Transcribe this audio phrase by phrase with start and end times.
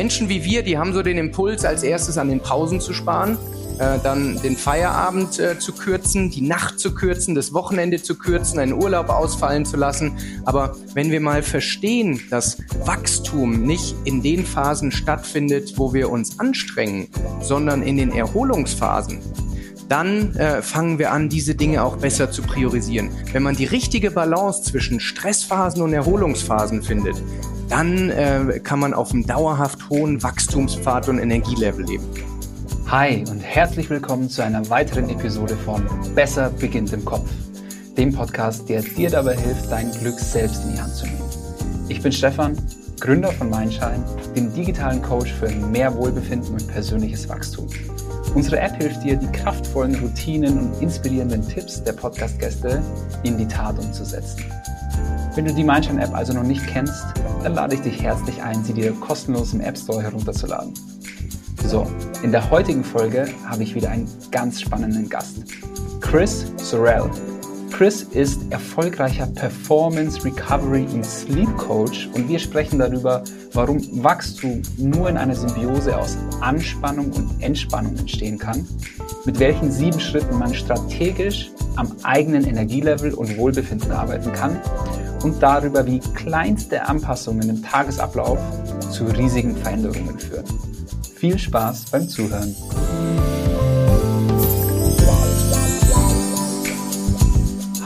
[0.00, 3.36] Menschen wie wir, die haben so den Impuls, als erstes an den Pausen zu sparen,
[3.78, 8.58] äh, dann den Feierabend äh, zu kürzen, die Nacht zu kürzen, das Wochenende zu kürzen,
[8.60, 10.12] einen Urlaub ausfallen zu lassen.
[10.46, 16.38] Aber wenn wir mal verstehen, dass Wachstum nicht in den Phasen stattfindet, wo wir uns
[16.38, 17.08] anstrengen,
[17.42, 19.18] sondern in den Erholungsphasen,
[19.90, 23.10] dann äh, fangen wir an, diese Dinge auch besser zu priorisieren.
[23.32, 27.16] Wenn man die richtige Balance zwischen Stressphasen und Erholungsphasen findet,
[27.70, 32.04] dann äh, kann man auf einem dauerhaft hohen Wachstumspfad und Energielevel leben.
[32.88, 37.30] Hi und herzlich willkommen zu einer weiteren Episode von Besser beginnt im Kopf,
[37.96, 41.22] dem Podcast, der dir dabei hilft, dein Glück selbst in die Hand zu nehmen.
[41.88, 42.58] Ich bin Stefan,
[42.98, 47.68] Gründer von Mindshine, dem digitalen Coach für mehr Wohlbefinden und persönliches Wachstum.
[48.34, 52.82] Unsere App hilft dir, die kraftvollen Routinen und inspirierenden Tipps der Podcast-Gäste
[53.22, 54.44] in die Tat umzusetzen.
[55.40, 57.02] Wenn du die Mindshine-App also noch nicht kennst,
[57.42, 60.74] dann lade ich dich herzlich ein, sie dir kostenlos im App Store herunterzuladen.
[61.64, 61.86] So,
[62.22, 65.44] in der heutigen Folge habe ich wieder einen ganz spannenden Gast.
[66.02, 67.10] Chris Sorrell
[67.70, 75.08] Chris ist erfolgreicher Performance Recovery und Sleep Coach und wir sprechen darüber, warum Wachstum nur
[75.08, 78.66] in einer Symbiose aus Anspannung und Entspannung entstehen kann,
[79.24, 84.60] mit welchen sieben Schritten man strategisch am eigenen Energielevel und Wohlbefinden arbeiten kann
[85.22, 88.38] und darüber, wie kleinste Anpassungen im Tagesablauf
[88.90, 90.44] zu riesigen Veränderungen führen.
[91.14, 92.54] Viel Spaß beim Zuhören.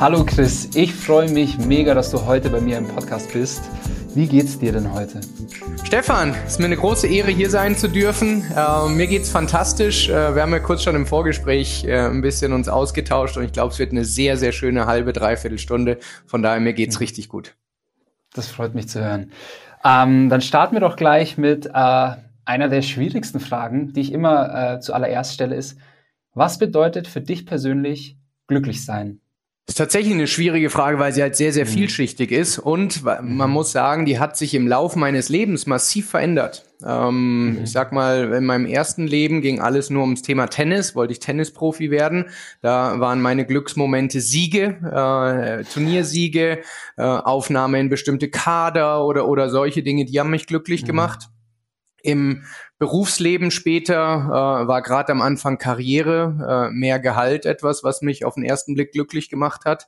[0.01, 3.63] Hallo Chris, ich freue mich mega, dass du heute bei mir im Podcast bist.
[4.15, 5.21] Wie geht's dir denn heute?
[5.85, 8.45] Stefan, es ist mir eine große Ehre, hier sein zu dürfen.
[8.57, 10.09] Äh, mir geht's fantastisch.
[10.09, 13.53] Äh, wir haben ja kurz schon im Vorgespräch äh, ein bisschen uns ausgetauscht und ich
[13.53, 15.99] glaube, es wird eine sehr, sehr schöne halbe, dreiviertel Stunde.
[16.27, 17.05] Von daher, mir geht's mhm.
[17.05, 17.55] richtig gut.
[18.33, 19.31] Das freut mich zu hören.
[19.85, 21.71] Ähm, dann starten wir doch gleich mit äh,
[22.45, 25.79] einer der schwierigsten Fragen, die ich immer äh, zuallererst stelle, ist,
[26.35, 28.19] was bedeutet für dich persönlich
[28.49, 29.21] glücklich sein?
[29.67, 31.71] Ist tatsächlich eine schwierige Frage, weil sie halt sehr, sehr mhm.
[31.71, 33.51] vielschichtig ist und man mhm.
[33.51, 36.67] muss sagen, die hat sich im Laufe meines Lebens massiv verändert.
[36.85, 37.63] Ähm, mhm.
[37.65, 41.19] Ich sag mal, in meinem ersten Leben ging alles nur ums Thema Tennis, wollte ich
[41.19, 42.27] Tennisprofi werden.
[42.61, 46.61] Da waren meine Glücksmomente Siege, äh, Turniersiege,
[46.99, 50.89] äh, Aufnahme in bestimmte Kader oder, oder solche Dinge, die haben mich glücklich mhm.
[50.89, 51.29] gemacht.
[52.03, 52.45] Im
[52.85, 58.35] Berufsleben später äh, war gerade am Anfang Karriere, äh, mehr Gehalt etwas, was mich auf
[58.35, 59.87] den ersten Blick glücklich gemacht hat.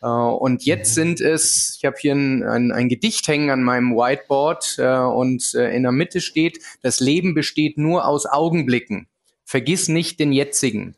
[0.00, 0.94] Uh, und jetzt mhm.
[0.94, 5.42] sind es, ich habe hier ein, ein, ein, Gedicht hängen an meinem Whiteboard uh, und
[5.56, 9.08] uh, in der Mitte steht, das Leben besteht nur aus Augenblicken.
[9.44, 10.94] Vergiss nicht den jetzigen.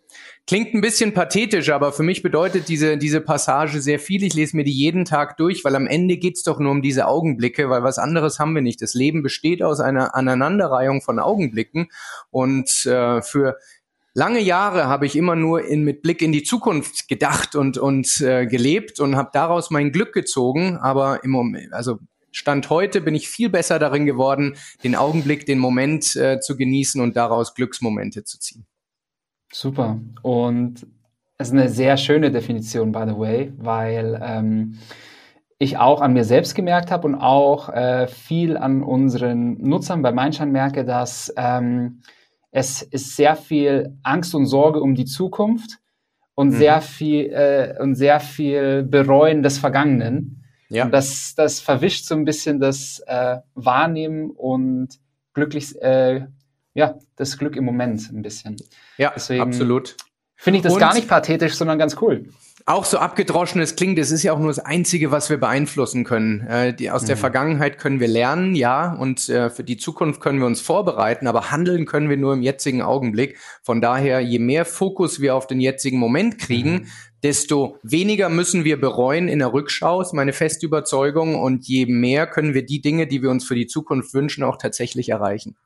[0.51, 4.25] Klingt ein bisschen pathetisch, aber für mich bedeutet diese, diese Passage sehr viel.
[4.25, 7.07] Ich lese mir die jeden Tag durch, weil am Ende geht's doch nur um diese
[7.07, 8.83] Augenblicke, weil was anderes haben wir nicht.
[8.83, 11.87] Das Leben besteht aus einer Aneinanderreihung von Augenblicken.
[12.33, 13.59] Und äh, für
[14.13, 18.21] lange Jahre habe ich immer nur in, mit Blick in die Zukunft gedacht und, und
[18.21, 20.79] äh, gelebt und habe daraus mein Glück gezogen.
[20.79, 22.01] Aber im Moment, also
[22.33, 27.01] Stand heute bin ich viel besser darin geworden, den Augenblick, den Moment äh, zu genießen
[27.01, 28.67] und daraus Glücksmomente zu ziehen.
[29.53, 29.99] Super.
[30.23, 30.87] Und
[31.39, 34.79] es ist eine sehr schöne Definition, by the way, weil ähm,
[35.59, 40.13] ich auch an mir selbst gemerkt habe und auch äh, viel an unseren Nutzern bei
[40.13, 42.01] Mindshine merke, dass ähm,
[42.51, 45.79] es ist sehr viel Angst und Sorge um die Zukunft
[46.35, 46.53] und mhm.
[46.53, 50.45] sehr viel äh, und sehr viel Bereuen des Vergangenen.
[50.69, 50.85] Ja.
[50.85, 54.99] Und das, das verwischt so ein bisschen das äh, Wahrnehmen und
[55.35, 56.27] glücklich, äh,
[56.75, 58.57] ja, das Glück im Moment ein bisschen.
[58.97, 59.97] Ja, Deswegen absolut.
[60.37, 62.25] Finde ich das Und gar nicht pathetisch, sondern ganz cool.
[62.65, 66.05] Auch so abgedroschen es klingt, es ist ja auch nur das Einzige, was wir beeinflussen
[66.05, 66.47] können.
[66.47, 67.07] Äh, die, aus mhm.
[67.09, 71.27] der Vergangenheit können wir lernen, ja, und äh, für die Zukunft können wir uns vorbereiten,
[71.27, 73.39] aber handeln können wir nur im jetzigen Augenblick.
[73.63, 76.87] Von daher, je mehr Fokus wir auf den jetzigen Moment kriegen, mhm.
[77.23, 82.27] desto weniger müssen wir bereuen in der Rückschau, ist meine feste Überzeugung, und je mehr
[82.27, 85.57] können wir die Dinge, die wir uns für die Zukunft wünschen, auch tatsächlich erreichen.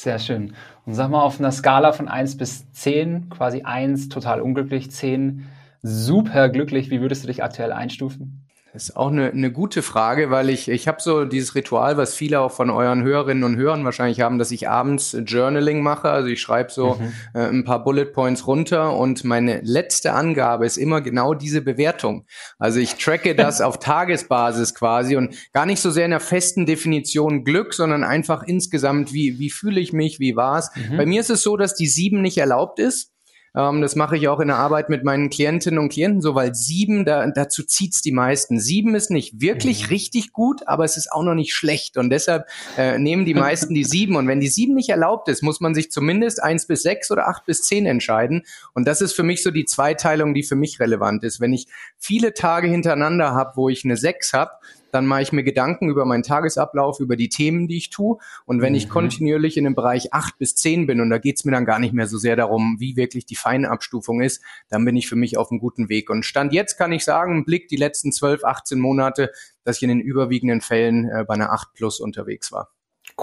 [0.00, 0.54] Sehr schön.
[0.86, 5.48] Und sag mal, auf einer Skala von 1 bis 10, quasi 1 total unglücklich, 10
[5.82, 8.47] super glücklich, wie würdest du dich aktuell einstufen?
[8.74, 12.14] Das ist auch eine, eine gute Frage, weil ich, ich habe so dieses Ritual, was
[12.14, 16.10] viele auch von euren Hörerinnen und Hörern wahrscheinlich haben, dass ich abends Journaling mache.
[16.10, 17.12] Also ich schreibe so mhm.
[17.32, 22.26] äh, ein paar Bullet Points runter und meine letzte Angabe ist immer genau diese Bewertung.
[22.58, 26.66] Also ich tracke das auf Tagesbasis quasi und gar nicht so sehr in der festen
[26.66, 30.70] Definition Glück, sondern einfach insgesamt, wie, wie fühle ich mich, wie war's.
[30.74, 30.96] Mhm.
[30.98, 33.12] Bei mir ist es so, dass die sieben nicht erlaubt ist
[33.54, 36.54] Ähm, das mache ich auch in der Arbeit mit meinen Klientinnen und Klienten so, weil
[36.54, 38.60] sieben, da, dazu zieht's die meisten.
[38.60, 39.88] Sieben ist nicht wirklich mhm.
[39.88, 41.96] richtig gut, aber es ist auch noch nicht schlecht.
[41.96, 42.46] Und deshalb
[42.76, 44.16] äh, nehmen die meisten die sieben.
[44.16, 47.28] Und wenn die sieben nicht erlaubt ist, muss man sich zumindest eins bis sechs oder
[47.28, 48.44] acht bis zehn entscheiden.
[48.74, 51.40] Und das ist für mich so die Zweiteilung, die für mich relevant ist.
[51.40, 51.66] Wenn ich
[51.98, 54.52] viele Tage hintereinander habe, wo ich eine sechs habe,
[54.90, 58.18] dann mache ich mir Gedanken über meinen Tagesablauf, über die Themen, die ich tue.
[58.46, 58.78] Und wenn mhm.
[58.78, 61.78] ich kontinuierlich in dem Bereich acht bis zehn bin, und da geht's mir dann gar
[61.78, 65.16] nicht mehr so sehr darum, wie wirklich die feine Abstufung ist, dann bin ich für
[65.16, 66.10] mich auf einem guten Weg.
[66.10, 69.30] Und Stand jetzt kann ich sagen, Blick die letzten 12, 18 Monate,
[69.64, 72.70] dass ich in den überwiegenden Fällen äh, bei einer 8 plus unterwegs war.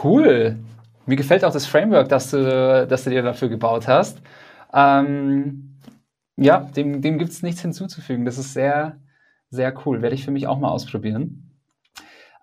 [0.04, 0.58] Cool.
[1.06, 4.22] Mir gefällt auch das Framework, das du, das du dir dafür gebaut hast.
[4.74, 5.76] Ähm,
[6.38, 8.26] ja, dem, dem gibt es nichts hinzuzufügen.
[8.26, 9.00] Das ist sehr,
[9.50, 10.02] sehr cool.
[10.02, 11.45] Werde ich für mich auch mal ausprobieren.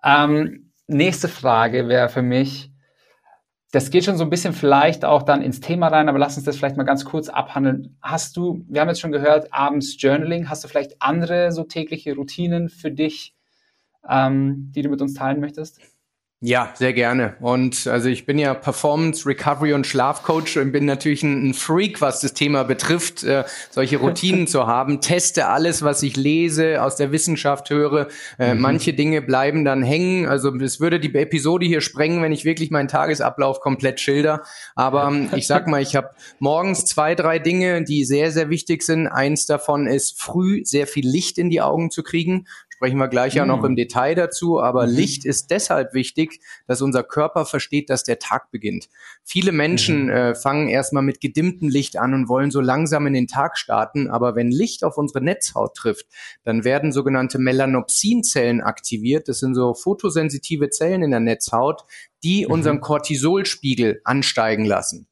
[0.03, 2.71] Ähm, nächste Frage wäre für mich,
[3.71, 6.45] das geht schon so ein bisschen vielleicht auch dann ins Thema rein, aber lass uns
[6.45, 7.97] das vielleicht mal ganz kurz abhandeln.
[8.01, 12.15] Hast du, wir haben jetzt schon gehört, abends Journaling, hast du vielleicht andere so tägliche
[12.15, 13.33] Routinen für dich,
[14.07, 15.79] ähm, die du mit uns teilen möchtest?
[16.45, 17.37] Ja, sehr gerne.
[17.39, 22.19] Und also ich bin ja Performance, Recovery und Schlafcoach und bin natürlich ein, Freak, was
[22.19, 24.99] das Thema betrifft, äh, solche Routinen zu haben.
[24.99, 28.09] Teste alles, was ich lese, aus der Wissenschaft höre.
[28.37, 28.59] Äh, mhm.
[28.59, 30.27] Manche Dinge bleiben dann hängen.
[30.27, 34.41] Also es würde die Episode hier sprengen, wenn ich wirklich meinen Tagesablauf komplett schilder.
[34.75, 36.09] Aber ähm, ich sag mal, ich habe
[36.39, 39.07] morgens zwei, drei Dinge, die sehr, sehr wichtig sind.
[39.07, 42.47] Eins davon ist, früh sehr viel Licht in die Augen zu kriegen.
[42.83, 43.67] Sprechen wir gleich ja noch mhm.
[43.67, 44.93] im Detail dazu, aber mhm.
[44.93, 48.89] Licht ist deshalb wichtig, dass unser Körper versteht, dass der Tag beginnt.
[49.23, 50.09] Viele Menschen mhm.
[50.09, 54.09] äh, fangen erstmal mit gedimmtem Licht an und wollen so langsam in den Tag starten,
[54.09, 56.07] aber wenn Licht auf unsere Netzhaut trifft,
[56.43, 59.29] dann werden sogenannte Melanopsinzellen aktiviert.
[59.29, 61.85] Das sind so photosensitive Zellen in der Netzhaut,
[62.21, 65.07] die unseren Cortisolspiegel ansteigen lassen.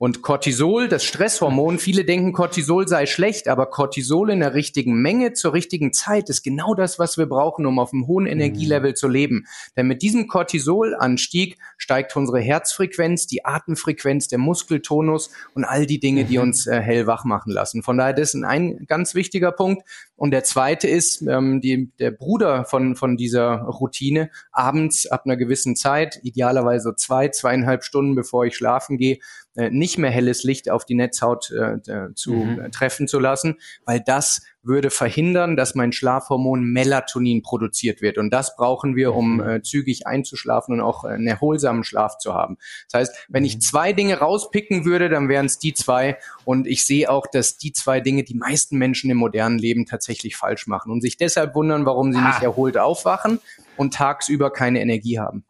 [0.00, 5.32] Und Cortisol, das Stresshormon, viele denken, Cortisol sei schlecht, aber Cortisol in der richtigen Menge
[5.32, 8.30] zur richtigen Zeit ist genau das, was wir brauchen, um auf einem hohen mhm.
[8.30, 9.46] Energielevel zu leben.
[9.76, 16.24] Denn mit diesem Cortisolanstieg steigt unsere Herzfrequenz, die Atemfrequenz, der Muskeltonus und all die Dinge,
[16.24, 16.44] die mhm.
[16.44, 17.82] uns äh, hellwach machen lassen.
[17.82, 19.82] Von daher, das ist ein ganz wichtiger Punkt.
[20.14, 25.36] Und der zweite ist, ähm, die, der Bruder von, von dieser Routine, abends ab einer
[25.36, 29.18] gewissen Zeit, idealerweise zwei, zweieinhalb Stunden, bevor ich schlafen gehe,
[29.58, 32.60] äh, nicht mehr helles Licht auf die Netzhaut äh, zu mhm.
[32.60, 38.18] Äh, treffen zu lassen, weil das würde verhindern, dass mein Schlafhormon Melatonin produziert wird.
[38.18, 39.48] Und das brauchen wir, um mhm.
[39.48, 42.56] äh, zügig einzuschlafen und auch äh, einen erholsamen Schlaf zu haben.
[42.88, 43.60] Das heißt, wenn ich mhm.
[43.60, 46.18] zwei Dinge rauspicken würde, dann wären es die zwei.
[46.44, 50.36] Und ich sehe auch, dass die zwei Dinge die meisten Menschen im modernen Leben tatsächlich
[50.36, 52.28] falsch machen und sich deshalb wundern, warum sie ah.
[52.28, 53.40] nicht erholt aufwachen
[53.76, 55.44] und tagsüber keine Energie haben.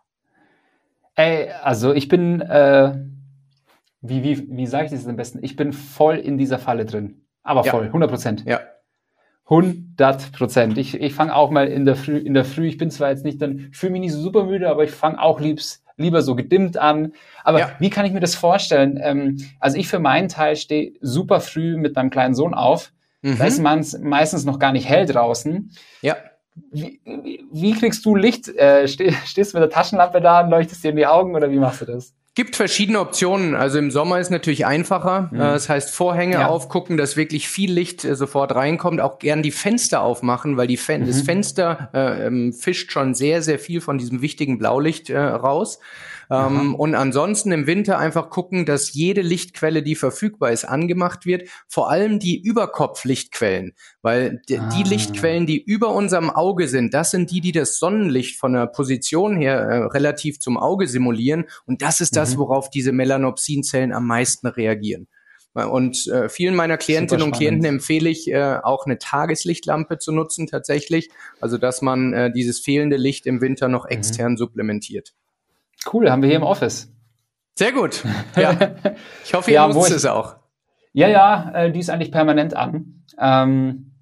[1.15, 2.95] Ey, also ich bin äh
[4.01, 5.41] wie, wie, wie sage ich das am besten?
[5.43, 7.23] Ich bin voll in dieser Falle drin.
[7.43, 7.89] Aber voll, ja.
[7.89, 8.45] 100 Prozent.
[8.47, 8.61] Ja.
[9.45, 10.79] 100 Prozent.
[10.79, 13.25] Ich, ich fange auch mal in der Früh, in der Früh, ich bin zwar jetzt
[13.25, 16.37] nicht dann, fühle mich nicht so super müde, aber ich fange auch liebs, lieber so
[16.37, 17.13] gedimmt an.
[17.45, 17.71] Aber ja.
[17.79, 18.99] wie kann ich mir das vorstellen?
[19.03, 22.93] Ähm, also ich für meinen Teil stehe super früh mit meinem kleinen Sohn auf.
[23.23, 23.39] Mhm.
[23.39, 25.73] Da ist man meistens noch gar nicht hell draußen.
[26.03, 26.17] Ja.
[26.71, 28.49] Wie, wie, wie kriegst du Licht?
[28.49, 31.59] Äh, stehst du mit der Taschenlampe da und leuchtest dir in die Augen oder wie
[31.59, 32.15] machst du das?
[32.39, 33.57] Gibt verschiedene Optionen.
[33.57, 35.29] Also im Sommer ist natürlich einfacher.
[35.33, 35.39] Mhm.
[35.39, 36.47] Das heißt, Vorhänge ja.
[36.47, 39.01] aufgucken, dass wirklich viel Licht äh, sofort reinkommt.
[39.01, 41.07] Auch gern die Fenster aufmachen, weil die Fen mhm.
[41.09, 45.81] das Fenster äh, ähm, fischt schon sehr, sehr viel von diesem wichtigen Blaulicht äh, raus.
[46.31, 51.49] Ähm, und ansonsten im Winter einfach gucken, dass jede Lichtquelle, die verfügbar ist, angemacht wird.
[51.69, 54.69] Vor allem die Überkopflichtquellen, weil die, ah.
[54.69, 58.67] die Lichtquellen, die über unserem Auge sind, das sind die, die das Sonnenlicht von der
[58.67, 61.45] Position her äh, relativ zum Auge simulieren.
[61.67, 62.41] Und das ist das, mhm.
[62.41, 65.09] worauf diese Melanopsinzellen am meisten reagieren.
[65.55, 70.47] Und äh, vielen meiner Klientinnen und Klienten empfehle ich äh, auch eine Tageslichtlampe zu nutzen
[70.47, 71.11] tatsächlich.
[71.41, 73.91] Also dass man äh, dieses fehlende Licht im Winter noch mhm.
[73.91, 74.37] extern mhm.
[74.37, 75.15] supplementiert.
[75.93, 76.93] Cool, haben wir hier im Office.
[77.55, 78.05] Sehr gut.
[78.37, 78.57] Ja.
[79.25, 80.37] Ich hoffe, ihr ja, nutzt es auch.
[80.93, 83.05] Ja, ja, äh, die ist eigentlich permanent an.
[83.19, 83.93] Ähm,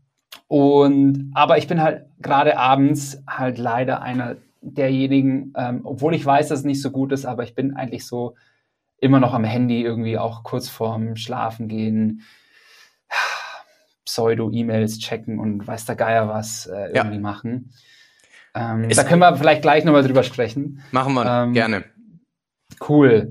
[0.48, 6.48] und aber ich bin halt gerade abends halt leider einer derjenigen, ähm, obwohl ich weiß,
[6.48, 8.34] dass es nicht so gut ist, aber ich bin eigentlich so
[8.98, 12.22] immer noch am Handy irgendwie auch kurz vorm Schlafen gehen,
[14.04, 17.22] Pseudo-E-Mails checken und weiß der Geier was äh, irgendwie ja.
[17.22, 17.72] machen.
[18.56, 20.82] Ähm, da können wir vielleicht gleich nochmal drüber sprechen.
[20.90, 21.84] Machen wir, ähm, gerne.
[22.88, 23.30] Cool.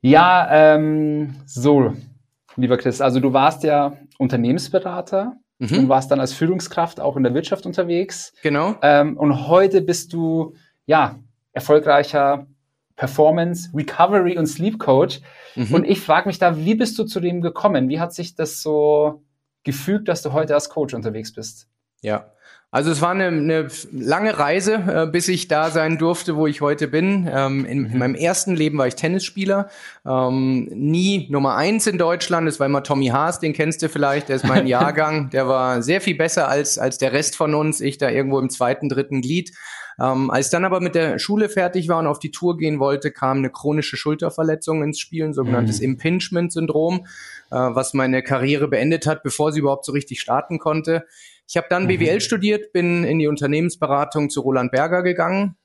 [0.00, 1.94] Ja, ähm, so,
[2.56, 5.78] lieber Chris, also du warst ja Unternehmensberater mhm.
[5.78, 8.32] und warst dann als Führungskraft auch in der Wirtschaft unterwegs.
[8.42, 8.74] Genau.
[8.82, 10.54] Ähm, und heute bist du,
[10.86, 11.18] ja,
[11.52, 12.46] erfolgreicher
[12.96, 15.20] Performance, Recovery und Sleep Coach.
[15.54, 15.74] Mhm.
[15.74, 17.88] Und ich frage mich da, wie bist du zu dem gekommen?
[17.88, 19.22] Wie hat sich das so
[19.62, 21.68] gefügt, dass du heute als Coach unterwegs bist?
[22.02, 22.33] Ja,
[22.74, 26.60] also es war eine, eine lange Reise, äh, bis ich da sein durfte, wo ich
[26.60, 27.30] heute bin.
[27.32, 27.98] Ähm, in, in, mhm.
[27.98, 29.68] meinem ersten Leben war ich Tennisspieler,
[30.04, 32.48] ähm, nie Nummer eins in Deutschland.
[32.48, 35.30] Das war immer Tommy Haas, den kennst du vielleicht, der ist mein Jahrgang.
[35.30, 37.80] Der war sehr viel besser als, als der Rest von uns.
[37.80, 39.52] Ich da irgendwo im zweiten, dritten Glied.
[40.00, 43.12] Ähm, als dann aber mit der Schule fertig war und auf die Tour gehen wollte,
[43.12, 45.90] kam eine chronische Schulterverletzung ins Spiel, ein sogenanntes mhm.
[45.90, 47.06] Impingement-Syndrom,
[47.52, 51.04] äh, was meine Karriere beendet hat, bevor sie überhaupt so richtig starten konnte.
[51.48, 51.88] Ich habe dann mhm.
[51.88, 55.56] BWL studiert, bin in die Unternehmensberatung zu Roland Berger gegangen,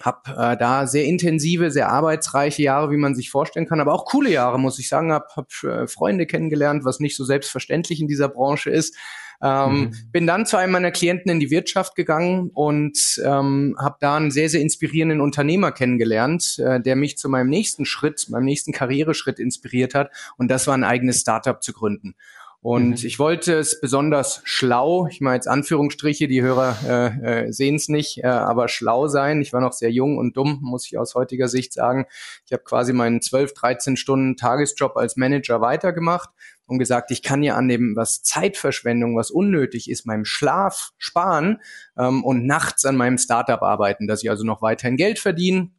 [0.00, 4.04] habe äh, da sehr intensive, sehr arbeitsreiche Jahre, wie man sich vorstellen kann, aber auch
[4.04, 5.12] coole Jahre, muss ich sagen.
[5.12, 8.96] Habe hab, äh, Freunde kennengelernt, was nicht so selbstverständlich in dieser Branche ist.
[9.42, 9.92] Ähm, mhm.
[10.12, 14.30] Bin dann zu einem meiner Klienten in die Wirtschaft gegangen und ähm, habe da einen
[14.30, 19.38] sehr, sehr inspirierenden Unternehmer kennengelernt, äh, der mich zu meinem nächsten Schritt, meinem nächsten Karriereschritt
[19.38, 20.10] inspiriert hat.
[20.36, 22.14] Und das war ein eigenes Startup zu gründen.
[22.60, 23.06] Und mhm.
[23.06, 27.88] ich wollte es besonders schlau, ich meine jetzt Anführungsstriche, die Hörer äh, äh, sehen es
[27.88, 29.40] nicht, äh, aber schlau sein.
[29.40, 32.06] Ich war noch sehr jung und dumm, muss ich aus heutiger Sicht sagen.
[32.44, 36.30] Ich habe quasi meinen 12, 13 Stunden Tagesjob als Manager weitergemacht
[36.66, 41.60] und gesagt, ich kann ja an dem, was Zeitverschwendung, was unnötig ist, meinem Schlaf sparen
[41.96, 45.70] ähm, und nachts an meinem Startup arbeiten, dass ich also noch weiterhin Geld verdiene,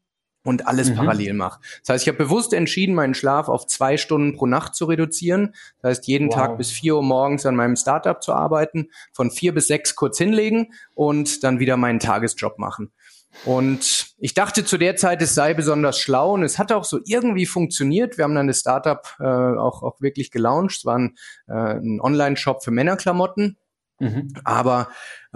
[0.48, 0.96] und alles mhm.
[0.96, 1.60] parallel mache.
[1.82, 5.54] Das heißt, ich habe bewusst entschieden, meinen Schlaf auf zwei Stunden pro Nacht zu reduzieren.
[5.82, 6.36] Das heißt, jeden wow.
[6.36, 10.18] Tag bis vier Uhr morgens an meinem Startup zu arbeiten, von vier bis sechs kurz
[10.18, 12.94] hinlegen und dann wieder meinen Tagesjob machen.
[13.44, 17.02] Und ich dachte zu der Zeit, es sei besonders schlau und es hat auch so
[17.06, 18.18] irgendwie funktioniert.
[18.18, 20.78] Wir haben dann das Startup äh, auch, auch wirklich gelauncht.
[20.78, 21.16] Es war ein,
[21.48, 23.58] äh, ein Online-Shop für Männerklamotten.
[24.00, 24.34] Mhm.
[24.46, 24.88] Aber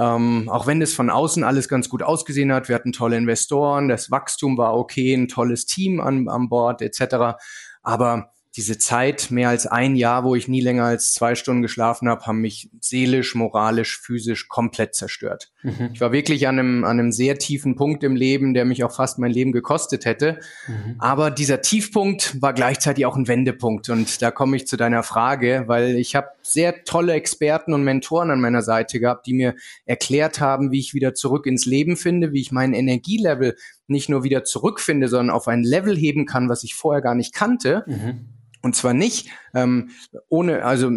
[0.01, 3.87] ähm, auch wenn es von außen alles ganz gut ausgesehen hat, wir hatten tolle Investoren,
[3.87, 7.37] das Wachstum war okay, ein tolles Team an, an Bord etc.
[7.83, 12.09] Aber diese Zeit, mehr als ein Jahr, wo ich nie länger als zwei Stunden geschlafen
[12.09, 15.53] habe, haben mich seelisch, moralisch, physisch komplett zerstört.
[15.63, 15.91] Mhm.
[15.93, 18.91] Ich war wirklich an einem, an einem sehr tiefen Punkt im Leben, der mich auch
[18.91, 20.39] fast mein Leben gekostet hätte.
[20.67, 20.95] Mhm.
[20.99, 23.89] Aber dieser Tiefpunkt war gleichzeitig auch ein Wendepunkt.
[23.89, 28.31] Und da komme ich zu deiner Frage, weil ich habe sehr tolle Experten und Mentoren
[28.31, 29.55] an meiner Seite gehabt, die mir
[29.85, 33.55] erklärt haben, wie ich wieder zurück ins Leben finde, wie ich mein Energielevel
[33.87, 37.33] nicht nur wieder zurückfinde, sondern auf ein Level heben kann, was ich vorher gar nicht
[37.33, 37.85] kannte.
[37.87, 38.27] Mhm
[38.61, 39.91] und zwar nicht ähm,
[40.29, 40.91] ohne, also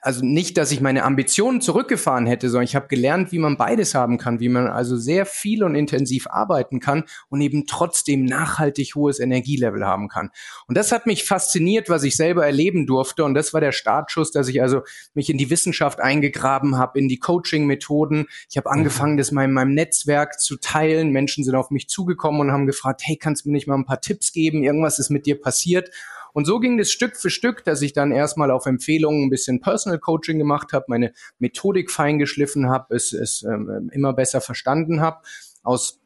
[0.00, 3.94] also nicht, dass ich meine Ambitionen zurückgefahren hätte, sondern ich habe gelernt, wie man beides
[3.94, 8.94] haben kann, wie man also sehr viel und intensiv arbeiten kann und eben trotzdem nachhaltig
[8.94, 10.30] hohes Energielevel haben kann.
[10.66, 13.24] Und das hat mich fasziniert, was ich selber erleben durfte.
[13.24, 14.82] Und das war der Startschuss, dass ich also
[15.14, 18.26] mich in die Wissenschaft eingegraben habe, in die Coaching-Methoden.
[18.50, 21.10] Ich habe angefangen, das mal in meinem Netzwerk zu teilen.
[21.10, 23.86] Menschen sind auf mich zugekommen und haben gefragt, hey, kannst du mir nicht mal ein
[23.86, 24.62] paar Tipps geben?
[24.62, 25.90] Irgendwas ist mit dir passiert.
[26.36, 29.62] Und so ging es Stück für Stück, dass ich dann erstmal auf Empfehlungen ein bisschen
[29.62, 35.22] Personal Coaching gemacht habe, meine Methodik feingeschliffen habe, es, es ähm, immer besser verstanden habe.
[35.62, 35.98] Aus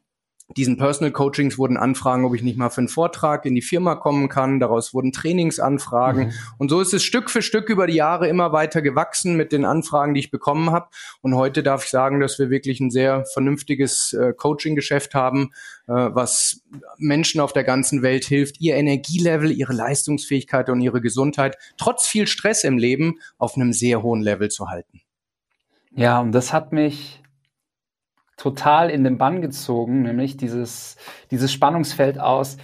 [0.56, 3.94] diesen Personal Coachings wurden Anfragen, ob ich nicht mal für einen Vortrag in die Firma
[3.94, 4.60] kommen kann.
[4.60, 6.28] Daraus wurden Trainingsanfragen.
[6.28, 6.32] Mhm.
[6.58, 9.64] Und so ist es Stück für Stück über die Jahre immer weiter gewachsen mit den
[9.64, 10.88] Anfragen, die ich bekommen habe.
[11.20, 15.52] Und heute darf ich sagen, dass wir wirklich ein sehr vernünftiges äh, Coaching-Geschäft haben,
[15.86, 16.62] äh, was
[16.98, 22.26] Menschen auf der ganzen Welt hilft, ihr Energielevel, ihre Leistungsfähigkeit und ihre Gesundheit trotz viel
[22.26, 25.00] Stress im Leben auf einem sehr hohen Level zu halten.
[25.94, 27.20] Ja, und das hat mich
[28.40, 30.96] total in den Bann gezogen, nämlich dieses,
[31.30, 32.56] dieses Spannungsfeld aus,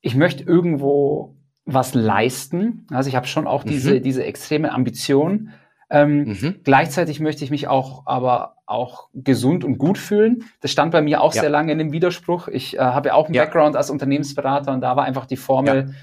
[0.00, 2.88] ich möchte irgendwo was leisten.
[2.90, 4.02] Also ich habe schon auch diese, mhm.
[4.02, 5.50] diese extreme Ambition.
[5.90, 6.56] Ähm, mhm.
[6.64, 10.42] Gleichzeitig möchte ich mich auch aber auch gesund und gut fühlen.
[10.60, 11.42] Das stand bei mir auch ja.
[11.42, 12.48] sehr lange in dem Widerspruch.
[12.48, 13.44] Ich äh, habe ja auch einen ja.
[13.44, 15.94] Background als Unternehmensberater und da war einfach die Formel,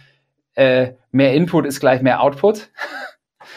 [0.55, 0.63] ja.
[0.63, 2.69] äh, mehr Input ist gleich mehr Output.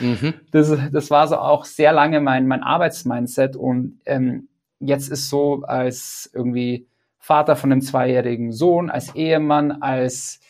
[0.00, 0.35] Mhm.
[0.50, 4.49] Das, das war so auch sehr lange mein, mein Arbeitsmindset und ähm,
[4.83, 6.87] jetzt ist so als irgendwie
[7.19, 10.41] Vater von einem zweijährigen Sohn, als Ehemann, als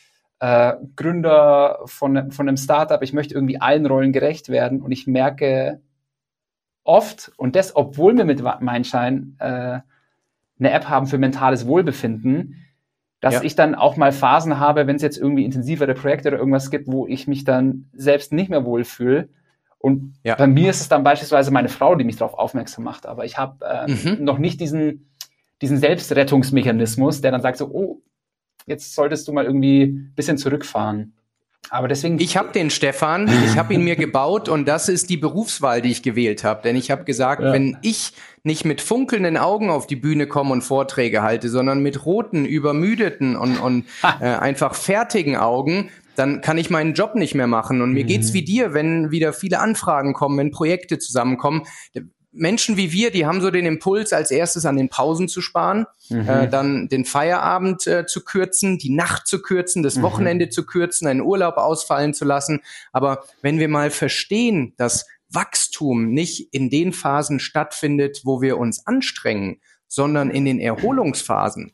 [0.40, 5.06] äh, Gründer von, von einem Startup, ich möchte irgendwie allen Rollen gerecht werden und ich
[5.06, 5.80] merke
[6.82, 9.80] oft, und das, obwohl wir mit Mindshine äh,
[10.58, 12.56] eine App haben für mentales Wohlbefinden,
[13.20, 13.42] dass ja.
[13.42, 16.88] ich dann auch mal Phasen habe, wenn es jetzt irgendwie intensivere Projekte oder irgendwas gibt,
[16.88, 19.28] wo ich mich dann selbst nicht mehr wohlfühle
[19.82, 20.36] und ja.
[20.36, 23.04] bei mir ist es dann beispielsweise meine Frau, die mich darauf aufmerksam macht.
[23.04, 24.22] Aber ich habe äh, mhm.
[24.22, 25.10] noch nicht diesen,
[25.60, 28.00] diesen Selbstrettungsmechanismus, der dann sagt so, oh,
[28.66, 31.14] jetzt solltest du mal irgendwie ein bisschen zurückfahren.
[31.68, 32.20] Aber deswegen.
[32.20, 35.90] Ich habe den Stefan, ich habe ihn mir gebaut und das ist die Berufswahl, die
[35.90, 36.62] ich gewählt habe.
[36.62, 37.52] Denn ich habe gesagt, ja.
[37.52, 38.12] wenn ich
[38.44, 43.36] nicht mit funkelnden Augen auf die Bühne komme und Vorträge halte, sondern mit roten, übermüdeten
[43.36, 43.84] und, und
[44.20, 47.82] äh, einfach fertigen Augen, dann kann ich meinen Job nicht mehr machen.
[47.82, 48.08] Und mir mhm.
[48.08, 51.62] geht's wie dir, wenn wieder viele Anfragen kommen, wenn Projekte zusammenkommen.
[52.32, 55.86] Menschen wie wir, die haben so den Impuls, als erstes an den Pausen zu sparen,
[56.08, 56.28] mhm.
[56.28, 60.02] äh, dann den Feierabend äh, zu kürzen, die Nacht zu kürzen, das mhm.
[60.02, 62.60] Wochenende zu kürzen, einen Urlaub ausfallen zu lassen.
[62.92, 68.86] Aber wenn wir mal verstehen, dass Wachstum nicht in den Phasen stattfindet, wo wir uns
[68.86, 71.72] anstrengen, sondern in den Erholungsphasen,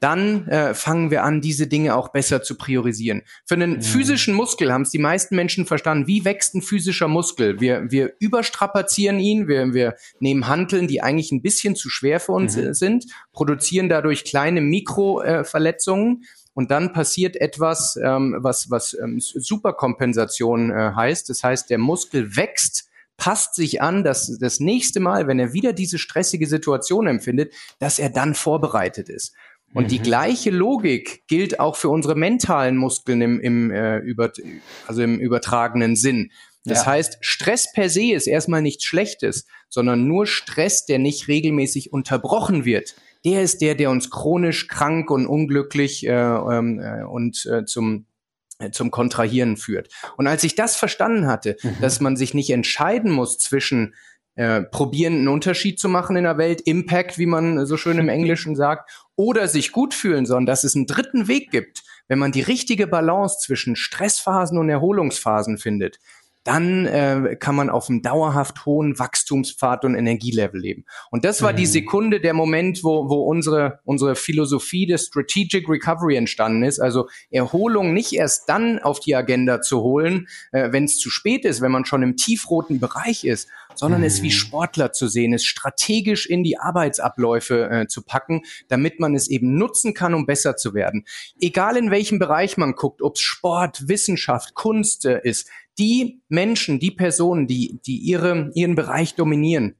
[0.00, 3.22] dann äh, fangen wir an, diese Dinge auch besser zu priorisieren.
[3.44, 3.82] Für einen mhm.
[3.82, 6.06] physischen Muskel haben es die meisten Menschen verstanden.
[6.06, 7.60] Wie wächst ein physischer Muskel?
[7.60, 12.32] Wir, wir überstrapazieren ihn, wir, wir nehmen Hanteln, die eigentlich ein bisschen zu schwer für
[12.32, 12.74] uns mhm.
[12.74, 16.22] sind, produzieren dadurch kleine Mikroverletzungen.
[16.22, 21.28] Äh, und dann passiert etwas, ähm, was, was ähm, Superkompensation äh, heißt.
[21.28, 22.88] Das heißt, der Muskel wächst,
[23.18, 27.98] passt sich an, dass das nächste Mal, wenn er wieder diese stressige Situation empfindet, dass
[27.98, 29.34] er dann vorbereitet ist.
[29.74, 29.88] Und mhm.
[29.88, 34.32] die gleiche Logik gilt auch für unsere mentalen Muskeln im, im, äh, über,
[34.86, 36.30] also im übertragenen Sinn.
[36.64, 36.86] Das ja.
[36.86, 42.64] heißt, Stress per se ist erstmal nichts Schlechtes, sondern nur Stress, der nicht regelmäßig unterbrochen
[42.64, 42.96] wird.
[43.24, 48.06] Der ist der, der uns chronisch krank und unglücklich äh, ähm, äh, und äh, zum
[48.58, 49.92] äh, zum Kontrahieren führt.
[50.16, 51.76] Und als ich das verstanden hatte, mhm.
[51.82, 53.94] dass man sich nicht entscheiden muss zwischen
[54.34, 58.08] äh, probieren, einen Unterschied zu machen in der Welt, Impact, wie man so schön im
[58.08, 62.32] Englischen sagt, oder sich gut fühlen, sondern dass es einen dritten Weg gibt, wenn man
[62.32, 65.98] die richtige Balance zwischen Stressphasen und Erholungsphasen findet,
[66.46, 70.84] dann äh, kann man auf einem dauerhaft hohen Wachstumspfad und Energielevel leben.
[71.10, 71.56] Und das war mhm.
[71.56, 76.78] die Sekunde, der Moment, wo, wo unsere, unsere Philosophie des Strategic Recovery entstanden ist.
[76.78, 81.44] Also Erholung nicht erst dann auf die Agenda zu holen, äh, wenn es zu spät
[81.44, 84.06] ist, wenn man schon im tiefroten Bereich ist, sondern mhm.
[84.06, 84.32] es wie mhm.
[84.32, 89.56] Sportler zu sehen, es strategisch in die Arbeitsabläufe äh, zu packen, damit man es eben
[89.56, 91.04] nutzen kann, um besser zu werden.
[91.40, 96.78] Egal in welchem Bereich man guckt, ob es Sport, Wissenschaft, Kunst äh, ist, die Menschen,
[96.78, 99.76] die Personen, die, die ihre, ihren Bereich dominieren,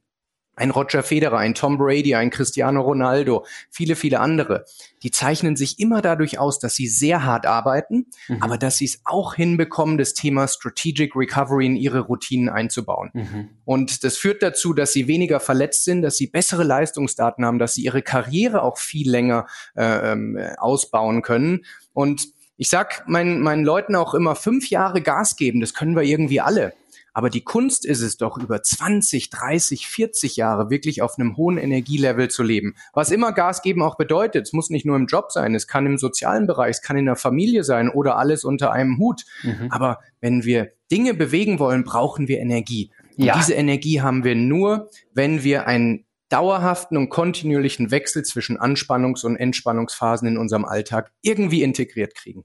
[0.57, 4.65] ein Roger Federer, ein Tom Brady, ein Cristiano Ronaldo, viele, viele andere,
[5.03, 8.43] die zeichnen sich immer dadurch aus, dass sie sehr hart arbeiten, mhm.
[8.43, 13.11] aber dass sie es auch hinbekommen, das Thema Strategic Recovery in ihre Routinen einzubauen.
[13.13, 13.51] Mhm.
[13.65, 17.75] Und das führt dazu, dass sie weniger verletzt sind, dass sie bessere Leistungsdaten haben, dass
[17.75, 21.65] sie ihre Karriere auch viel länger äh, ähm, ausbauen können.
[21.93, 26.03] Und ich sag meinen, meinen Leuten auch immer, fünf Jahre Gas geben, das können wir
[26.03, 26.73] irgendwie alle.
[27.17, 31.57] Aber die Kunst ist es doch, über 20, 30, 40 Jahre wirklich auf einem hohen
[31.57, 32.75] Energielevel zu leben.
[32.93, 34.49] Was immer Gas geben auch bedeutet.
[34.49, 37.07] Es muss nicht nur im Job sein, es kann im sozialen Bereich, es kann in
[37.07, 39.25] der Familie sein oder alles unter einem Hut.
[39.45, 39.69] Mhm.
[39.71, 42.91] Aber wenn wir Dinge bewegen wollen, brauchen wir Energie.
[43.17, 43.35] Und ja.
[43.39, 49.37] diese Energie haben wir nur, wenn wir einen dauerhaften und kontinuierlichen Wechsel zwischen Anspannungs- und
[49.37, 52.45] Entspannungsphasen in unserem Alltag irgendwie integriert kriegen.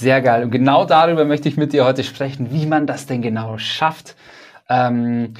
[0.00, 0.44] Sehr geil.
[0.44, 4.16] Und genau darüber möchte ich mit dir heute sprechen, wie man das denn genau schafft.
[4.70, 5.34] Ähm,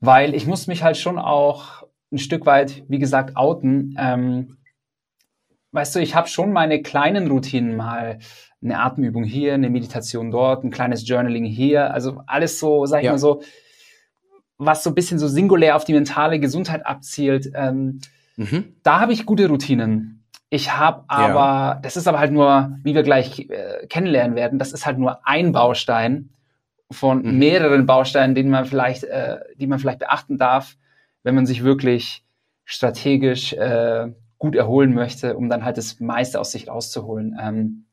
[0.00, 3.94] weil ich muss mich halt schon auch ein Stück weit, wie gesagt, outen.
[3.98, 4.56] Ähm,
[5.72, 8.20] weißt du, ich habe schon meine kleinen Routinen mal.
[8.62, 11.92] Eine Atemübung hier, eine Meditation dort, ein kleines Journaling hier.
[11.92, 13.12] Also alles so, sag ich ja.
[13.12, 13.42] mal so,
[14.56, 17.52] was so ein bisschen so singulär auf die mentale Gesundheit abzielt.
[17.54, 18.00] Ähm,
[18.36, 18.72] mhm.
[18.82, 20.17] Da habe ich gute Routinen.
[20.50, 21.78] Ich habe aber, ja.
[21.82, 25.26] das ist aber halt nur, wie wir gleich äh, kennenlernen werden, das ist halt nur
[25.26, 26.30] ein Baustein
[26.90, 27.38] von mhm.
[27.38, 30.76] mehreren Bausteinen, den man vielleicht, äh, die man vielleicht beachten darf,
[31.22, 32.24] wenn man sich wirklich
[32.64, 34.08] strategisch äh,
[34.38, 37.36] gut erholen möchte, um dann halt das meiste aus sich rauszuholen.
[37.40, 37.84] Ähm,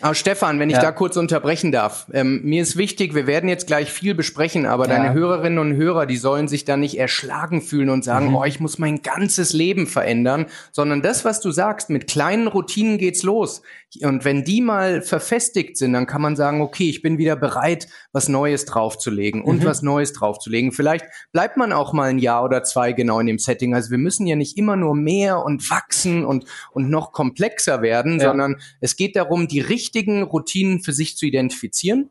[0.00, 0.82] aber Stefan, wenn ich ja.
[0.82, 2.06] da kurz unterbrechen darf.
[2.12, 4.96] Ähm, mir ist wichtig, wir werden jetzt gleich viel besprechen, aber ja.
[4.96, 8.36] deine Hörerinnen und Hörer, die sollen sich da nicht erschlagen fühlen und sagen, mhm.
[8.36, 12.98] oh, ich muss mein ganzes Leben verändern, sondern das, was du sagst, mit kleinen Routinen
[12.98, 13.62] geht's los.
[14.00, 17.88] Und wenn die mal verfestigt sind, dann kann man sagen, okay, ich bin wieder bereit,
[18.12, 19.64] was Neues draufzulegen und mhm.
[19.66, 20.72] was Neues draufzulegen.
[20.72, 23.74] Vielleicht bleibt man auch mal ein Jahr oder zwei genau in dem Setting.
[23.74, 28.18] Also wir müssen ja nicht immer nur mehr und wachsen und, und noch komplexer werden,
[28.18, 28.28] ja.
[28.28, 32.10] sondern es geht darum, die richtigen Routinen für sich zu identifizieren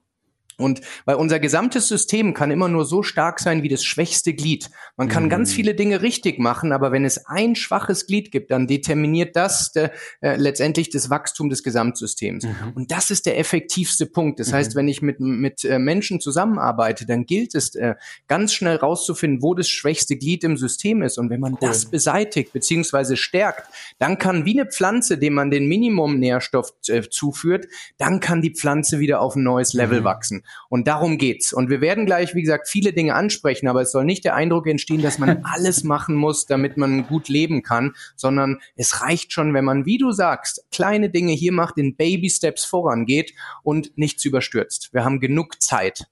[0.61, 4.69] Und weil unser gesamtes System kann immer nur so stark sein wie das schwächste Glied.
[4.97, 5.29] Man kann mhm.
[5.29, 9.71] ganz viele Dinge richtig machen, aber wenn es ein schwaches Glied gibt, dann determiniert das
[9.71, 9.89] de,
[10.21, 12.45] äh, letztendlich das Wachstum des Gesamtsystems.
[12.45, 12.71] Mhm.
[12.75, 14.39] Und das ist der effektivste Punkt.
[14.39, 14.53] Das mhm.
[14.53, 17.95] heißt, wenn ich mit, mit äh, Menschen zusammenarbeite, dann gilt es äh,
[18.27, 21.17] ganz schnell rauszufinden, wo das schwächste Glied im System ist.
[21.17, 21.59] Und wenn man cool.
[21.61, 23.15] das beseitigt bzw.
[23.15, 23.67] stärkt,
[23.99, 28.53] dann kann wie eine Pflanze, dem man den Minimum Nährstoff äh, zuführt, dann kann die
[28.53, 30.05] Pflanze wieder auf ein neues Level mhm.
[30.05, 30.43] wachsen.
[30.69, 31.53] Und darum geht's.
[31.53, 34.67] Und wir werden gleich, wie gesagt, viele Dinge ansprechen, aber es soll nicht der Eindruck
[34.67, 39.53] entstehen, dass man alles machen muss, damit man gut leben kann, sondern es reicht schon,
[39.53, 43.33] wenn man, wie du sagst, kleine Dinge hier macht, in Baby Steps vorangeht
[43.63, 44.93] und nichts überstürzt.
[44.93, 46.07] Wir haben genug Zeit.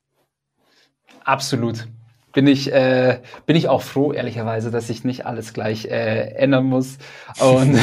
[1.23, 1.87] Absolut
[2.33, 6.65] bin ich, äh, bin ich auch froh, ehrlicherweise, dass ich nicht alles gleich äh, ändern
[6.65, 6.97] muss.
[7.39, 7.77] Und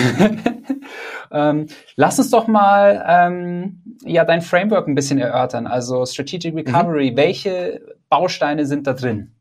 [1.30, 5.66] ähm, lass uns doch mal ähm, ja dein Framework ein bisschen erörtern.
[5.66, 7.16] Also Strategic Recovery, mhm.
[7.16, 9.32] welche Bausteine sind da drin?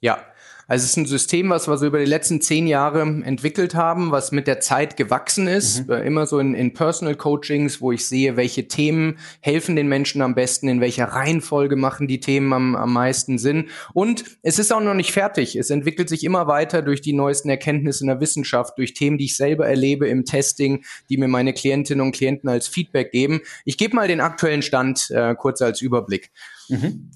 [0.00, 0.18] Ja,
[0.68, 4.10] also es ist ein System, was wir so über die letzten zehn Jahre entwickelt haben,
[4.10, 5.86] was mit der Zeit gewachsen ist.
[5.86, 5.92] Mhm.
[5.92, 10.22] Äh, immer so in, in Personal Coachings, wo ich sehe, welche Themen helfen den Menschen
[10.22, 13.68] am besten, in welcher Reihenfolge machen die Themen am, am meisten Sinn.
[13.92, 15.56] Und es ist auch noch nicht fertig.
[15.56, 19.26] Es entwickelt sich immer weiter durch die neuesten Erkenntnisse in der Wissenschaft, durch Themen, die
[19.26, 23.40] ich selber erlebe im Testing, die mir meine Klientinnen und Klienten als Feedback geben.
[23.64, 26.30] Ich gebe mal den aktuellen Stand äh, kurz als Überblick.
[26.68, 27.10] Mhm.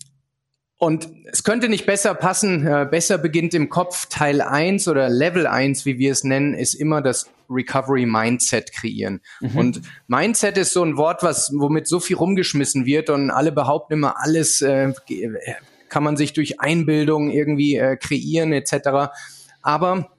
[0.78, 4.06] Und es könnte nicht besser passen, äh, besser beginnt im Kopf.
[4.10, 9.20] Teil 1 oder Level 1, wie wir es nennen, ist immer das Recovery Mindset kreieren.
[9.40, 9.56] Mhm.
[9.56, 13.94] Und Mindset ist so ein Wort, was, womit so viel rumgeschmissen wird und alle behaupten
[13.94, 14.92] immer, alles äh,
[15.88, 19.12] kann man sich durch Einbildung irgendwie äh, kreieren etc.
[19.62, 20.10] Aber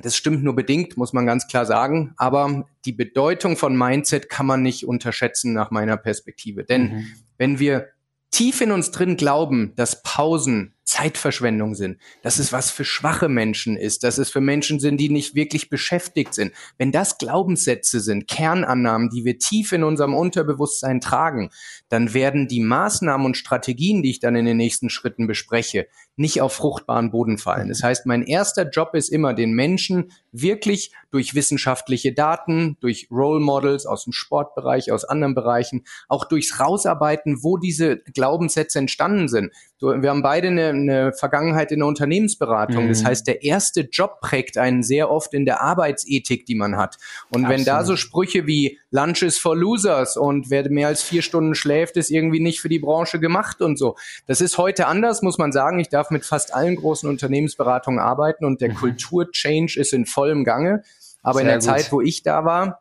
[0.00, 2.12] das stimmt nur bedingt, muss man ganz klar sagen.
[2.16, 6.64] Aber die Bedeutung von Mindset kann man nicht unterschätzen nach meiner Perspektive.
[6.64, 7.06] Denn mhm.
[7.38, 7.91] wenn wir
[8.32, 13.76] tief in uns drin glauben, dass Pausen Zeitverschwendung sind, dass es was für schwache Menschen
[13.76, 16.52] ist, dass es für Menschen sind, die nicht wirklich beschäftigt sind.
[16.76, 21.50] Wenn das Glaubenssätze sind, Kernannahmen, die wir tief in unserem Unterbewusstsein tragen,
[21.88, 26.40] dann werden die Maßnahmen und Strategien, die ich dann in den nächsten Schritten bespreche, nicht
[26.40, 27.68] auf fruchtbaren Boden fallen.
[27.68, 33.40] Das heißt, mein erster Job ist immer, den Menschen wirklich durch wissenschaftliche Daten, durch Role
[33.40, 39.52] Models aus dem Sportbereich, aus anderen Bereichen, auch durchs Rausarbeiten, wo diese Glaubenssätze entstanden sind.
[39.80, 42.84] Wir haben beide eine, eine Vergangenheit in der Unternehmensberatung.
[42.84, 42.88] Mhm.
[42.88, 46.98] Das heißt, der erste Job prägt einen sehr oft in der Arbeitsethik, die man hat.
[47.30, 47.50] Und Absolut.
[47.50, 51.54] wenn da so Sprüche wie Lunch is for Losers und wer mehr als vier Stunden
[51.54, 53.96] schläft, ist irgendwie nicht für die Branche gemacht und so.
[54.26, 55.78] Das ist heute anders, muss man sagen.
[55.78, 58.76] Ich darf mit fast allen großen Unternehmensberatungen arbeiten und der mhm.
[58.76, 60.82] Kulturchange ist in vollem Gange.
[61.22, 61.64] Aber Sehr in der gut.
[61.64, 62.80] Zeit, wo ich da war,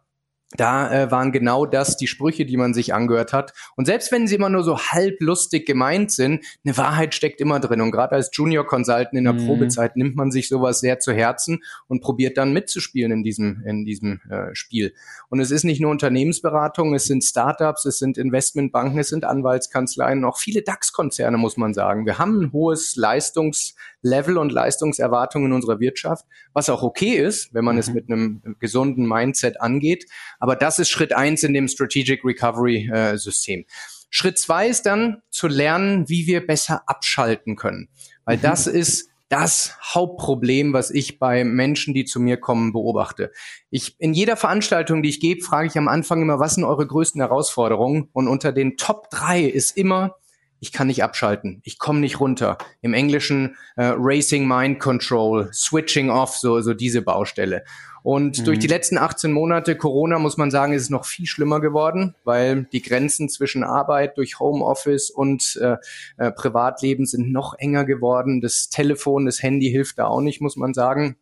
[0.58, 3.54] da äh, waren genau das die Sprüche, die man sich angehört hat.
[3.76, 7.60] Und selbst wenn sie immer nur so halb lustig gemeint sind, eine Wahrheit steckt immer
[7.60, 7.82] drin.
[7.82, 9.46] Und gerade als Junior Consultant in der mhm.
[9.46, 13.86] Probezeit nimmt man sich sowas sehr zu Herzen und probiert dann mitzuspielen in diesem, in
[13.86, 14.94] diesem äh, Spiel.
[15.30, 20.26] Und es ist nicht nur Unternehmensberatung, es sind Startups, es sind Investmentbanken, es sind Anwaltskanzleien,
[20.26, 22.06] auch viele DAX-Konzerne, muss man sagen.
[22.06, 27.64] Wir haben ein hohes Leistungslevel und Leistungserwartungen in unserer Wirtschaft, was auch okay ist, wenn
[27.64, 27.80] man mhm.
[27.80, 30.06] es mit einem gesunden Mindset angeht.
[30.42, 33.64] Aber das ist Schritt eins in dem Strategic Recovery äh, System.
[34.10, 37.88] Schritt zwei ist dann zu lernen, wie wir besser abschalten können.
[38.26, 38.42] Weil mhm.
[38.42, 43.32] das ist das Hauptproblem, was ich bei Menschen, die zu mir kommen, beobachte.
[43.70, 46.86] Ich, in jeder Veranstaltung, die ich gebe, frage ich am Anfang immer, was sind eure
[46.86, 48.10] größten Herausforderungen?
[48.12, 50.16] Und unter den Top drei ist immer,
[50.62, 52.60] ich kann nicht abschalten, ich komme nicht runter.
[52.82, 57.64] Im Englischen äh, Racing Mind Control, Switching Off, so, so diese Baustelle.
[58.04, 58.44] Und mhm.
[58.46, 62.16] durch die letzten 18 Monate Corona muss man sagen, ist es noch viel schlimmer geworden,
[62.24, 65.78] weil die Grenzen zwischen Arbeit durch Homeoffice und äh,
[66.18, 68.40] äh, Privatleben sind noch enger geworden.
[68.40, 71.18] Das Telefon, das Handy hilft da auch nicht, muss man sagen.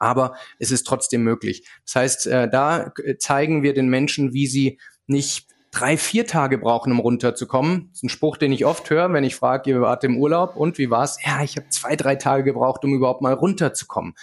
[0.00, 1.64] Aber es ist trotzdem möglich.
[1.84, 6.92] Das heißt, äh, da zeigen wir den Menschen, wie sie nicht drei, vier Tage brauchen,
[6.92, 7.88] um runterzukommen.
[7.90, 10.56] Das ist ein Spruch, den ich oft höre, wenn ich frage, ihr wart im Urlaub
[10.56, 11.18] und wie war's?
[11.24, 14.14] Ja, ich habe zwei, drei Tage gebraucht, um überhaupt mal runterzukommen.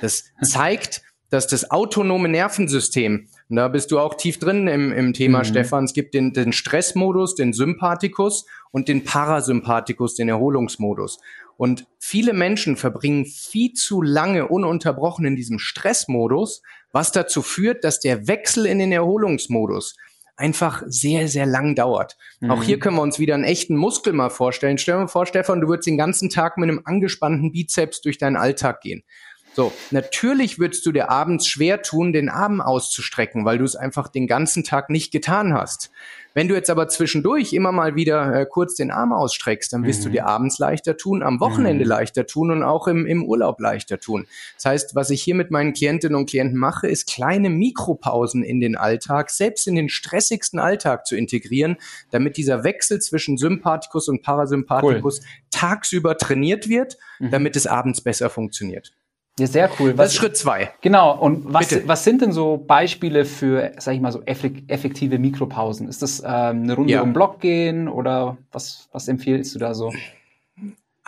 [0.00, 5.12] Das zeigt, dass das autonome Nervensystem, und da bist du auch tief drin im, im
[5.12, 5.44] Thema, mhm.
[5.44, 11.18] Stefan, es gibt den, den Stressmodus, den Sympathikus und den Parasympathikus, den Erholungsmodus.
[11.56, 18.00] Und viele Menschen verbringen viel zu lange ununterbrochen in diesem Stressmodus, was dazu führt, dass
[18.00, 19.96] der Wechsel in den Erholungsmodus
[20.38, 22.16] einfach sehr, sehr lang dauert.
[22.40, 22.50] Mhm.
[22.50, 22.80] Auch hier mhm.
[22.80, 24.78] können wir uns wieder einen echten Muskel mal vorstellen.
[24.78, 28.18] Stell dir mal vor, Stefan, du würdest den ganzen Tag mit einem angespannten Bizeps durch
[28.18, 29.02] deinen Alltag gehen.
[29.54, 34.06] So, natürlich würdest du dir abends schwer tun, den Arm auszustrecken, weil du es einfach
[34.06, 35.90] den ganzen Tag nicht getan hast.
[36.34, 40.00] Wenn du jetzt aber zwischendurch immer mal wieder äh, kurz den Arm ausstreckst, dann wirst
[40.00, 40.04] mhm.
[40.04, 41.88] du dir abends leichter tun, am Wochenende mhm.
[41.88, 44.26] leichter tun und auch im, im Urlaub leichter tun.
[44.56, 48.60] Das heißt, was ich hier mit meinen Klientinnen und Klienten mache, ist kleine Mikropausen in
[48.60, 51.76] den Alltag, selbst in den stressigsten Alltag zu integrieren,
[52.10, 55.26] damit dieser Wechsel zwischen Sympathikus und Parasympathikus cool.
[55.50, 57.30] tagsüber trainiert wird, mhm.
[57.30, 58.92] damit es abends besser funktioniert.
[59.38, 59.96] Ja, sehr cool.
[59.96, 60.70] Was, das ist Schritt zwei.
[60.80, 61.16] Genau.
[61.18, 65.88] Und was, was sind denn so Beispiele für, sag ich mal, so effektive Mikropausen?
[65.88, 67.02] Ist das ähm, eine Runde ja.
[67.02, 69.92] um Block gehen oder was, was empfiehlst du da so?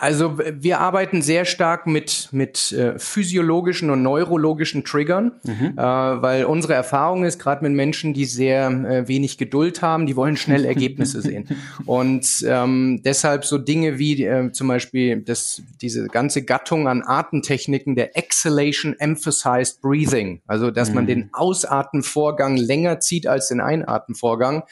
[0.01, 5.77] Also wir arbeiten sehr stark mit, mit äh, physiologischen und neurologischen Triggern, mhm.
[5.77, 10.15] äh, weil unsere Erfahrung ist, gerade mit Menschen, die sehr äh, wenig Geduld haben, die
[10.15, 11.47] wollen schnell Ergebnisse sehen.
[11.85, 17.95] Und ähm, deshalb so Dinge wie äh, zum Beispiel das, diese ganze Gattung an Atemtechniken
[17.95, 20.95] der Exhalation Emphasized Breathing, also dass mhm.
[20.95, 24.63] man den Ausatmenvorgang länger zieht als den Einatmenvorgang.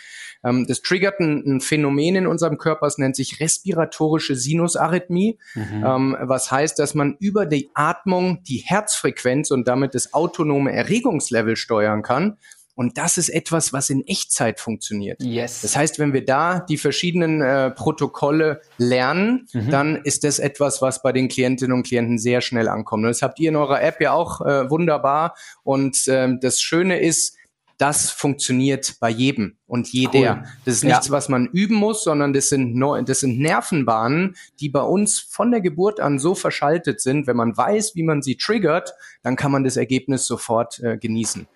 [0.43, 5.84] Ähm, das triggert ein, ein, Phänomen in unserem Körper, es nennt sich respiratorische Sinusarrhythmie, mhm.
[5.86, 11.56] ähm, was heißt, dass man über die Atmung die Herzfrequenz und damit das autonome Erregungslevel
[11.56, 12.38] steuern kann.
[12.80, 15.21] Und das ist etwas, was in Echtzeit funktioniert.
[15.21, 15.63] Yes.
[15.63, 19.69] Das heißt, wenn wir da die verschiedenen äh, Protokolle lernen, mhm.
[19.69, 23.04] dann ist das etwas, was bei den Klientinnen und Klienten sehr schnell ankommt.
[23.04, 25.36] Und das habt ihr in eurer App ja auch äh, wunderbar.
[25.63, 27.36] Und äh, das Schöne ist,
[27.79, 30.11] das funktioniert bei jedem und jeder.
[30.13, 30.43] Cool.
[30.65, 31.13] Das ist nichts, ja.
[31.13, 35.49] was man üben muss, sondern das sind, Neu das sind Nervenbahnen, die bei uns von
[35.49, 37.25] der Geburt an so verschaltet sind.
[37.25, 41.47] Wenn man weiß, wie man sie triggert, dann kann man das Ergebnis sofort äh, genießen.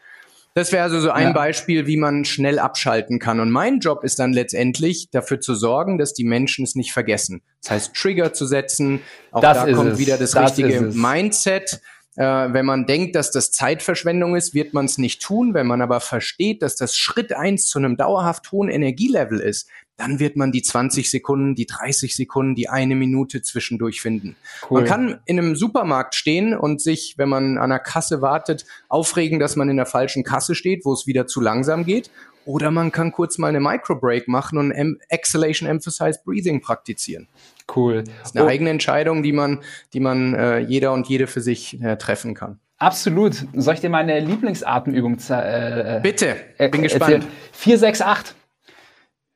[0.56, 1.34] Das wäre also so ein ja.
[1.34, 3.40] Beispiel, wie man schnell abschalten kann.
[3.40, 7.42] Und mein Job ist dann letztendlich dafür zu sorgen, dass die Menschen es nicht vergessen.
[7.64, 9.02] Das heißt, Trigger zu setzen.
[9.32, 9.98] Auch das da kommt es.
[9.98, 11.82] wieder das, das richtige Mindset.
[12.16, 15.54] Äh, wenn man denkt, dass das Zeitverschwendung ist, wird man es nicht tun.
[15.54, 20.20] Wenn man aber versteht, dass das Schritt eins zu einem dauerhaft hohen Energielevel ist, dann
[20.20, 24.36] wird man die 20 Sekunden, die 30 Sekunden, die eine Minute zwischendurch finden.
[24.70, 24.82] Cool.
[24.82, 29.40] Man kann in einem Supermarkt stehen und sich, wenn man an der Kasse wartet, aufregen,
[29.40, 32.10] dass man in der falschen Kasse steht, wo es wieder zu langsam geht.
[32.46, 34.72] Oder man kann kurz mal eine Microbreak machen und
[35.10, 37.28] Exhalation Emphasized Breathing praktizieren.
[37.74, 38.04] Cool.
[38.04, 38.50] Das ist eine oh.
[38.50, 39.60] eigene Entscheidung, die man,
[39.94, 42.60] die man äh, jeder und jede für sich äh, treffen kann.
[42.78, 43.46] Absolut.
[43.54, 47.14] Soll ich dir meine Lieblingsatemübung äh, Bitte, äh, bin gespannt.
[47.14, 47.32] Erzählen?
[47.54, 48.36] 4, 6, 8.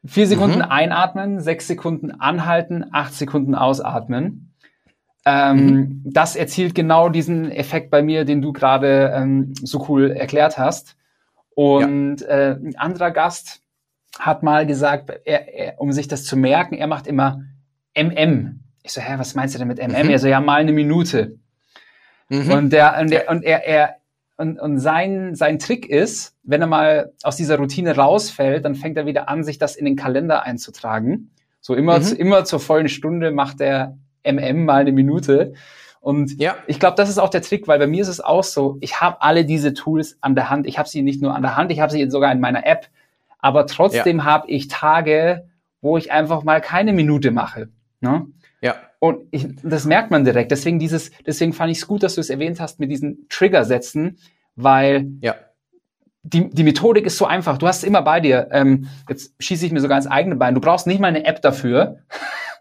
[0.06, 0.66] Vier Sekunden mhm.
[0.70, 4.54] einatmen, sechs Sekunden anhalten, acht Sekunden ausatmen.
[5.26, 6.02] Ähm, mhm.
[6.06, 10.96] Das erzielt genau diesen Effekt bei mir, den du gerade ähm, so cool erklärt hast.
[11.56, 12.28] Und ja.
[12.28, 13.62] äh, ein anderer Gast
[14.18, 17.42] hat mal gesagt, er, er, um sich das zu merken, er macht immer
[17.98, 18.60] MM.
[18.84, 20.06] Ich so, hä, was meinst du denn mit MM?
[20.06, 20.10] Mhm.
[20.10, 21.38] Er so, ja, mal eine Minute.
[22.30, 22.52] Mhm.
[22.52, 23.96] Und der, und, der, und er, er,
[24.38, 28.98] und, und sein, sein Trick ist, wenn er mal aus dieser Routine rausfällt, dann fängt
[28.98, 31.32] er wieder an, sich das in den Kalender einzutragen.
[31.60, 32.04] So immer, mhm.
[32.04, 35.54] zu, immer zur vollen Stunde macht er MM mal eine Minute.
[36.00, 36.56] Und ja.
[36.68, 39.02] ich glaube, das ist auch der Trick, weil bei mir ist es auch so, ich
[39.02, 40.68] habe alle diese Tools an der Hand.
[40.68, 42.88] Ich habe sie nicht nur an der Hand, ich habe sie sogar in meiner App.
[43.40, 44.24] Aber trotzdem ja.
[44.26, 45.48] habe ich Tage,
[45.82, 47.70] wo ich einfach mal keine Minute mache.
[48.00, 48.28] Ne?
[48.62, 48.76] Ja.
[49.00, 50.52] Und ich, das merkt man direkt.
[50.52, 54.18] Deswegen dieses, deswegen fand ich es gut, dass du es erwähnt hast mit diesen Trigger-Sätzen,
[54.56, 55.36] weil ja.
[56.24, 57.58] die, die Methodik ist so einfach.
[57.58, 58.48] Du hast es immer bei dir.
[58.52, 60.56] Ähm, jetzt schieße ich mir sogar ins eigene Bein.
[60.56, 62.00] Du brauchst nicht mal eine App dafür.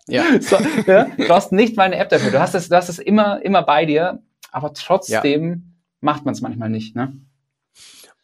[0.07, 0.25] Ja.
[0.41, 1.05] so, ja.
[1.17, 2.31] Du brauchst nicht mal eine App dafür.
[2.31, 4.23] Du hast es, du hast es immer, immer bei dir,
[4.53, 5.59] aber trotzdem ja.
[6.01, 6.95] macht man es manchmal nicht.
[6.95, 7.17] Ne?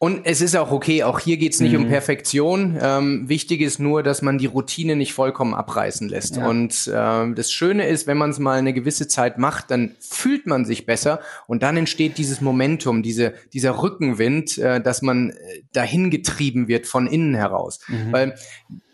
[0.03, 1.83] Und es ist auch okay, auch hier geht's nicht mhm.
[1.83, 2.77] um Perfektion.
[2.81, 6.35] Ähm, wichtig ist nur, dass man die Routine nicht vollkommen abreißen lässt.
[6.35, 6.45] Ja.
[6.45, 10.45] Und ähm, das Schöne ist, wenn man es mal eine gewisse Zeit macht, dann fühlt
[10.45, 15.35] man sich besser und dann entsteht dieses Momentum, diese, dieser Rückenwind, äh, dass man äh,
[15.71, 17.79] dahin getrieben wird von innen heraus.
[17.87, 18.11] Mhm.
[18.11, 18.35] Weil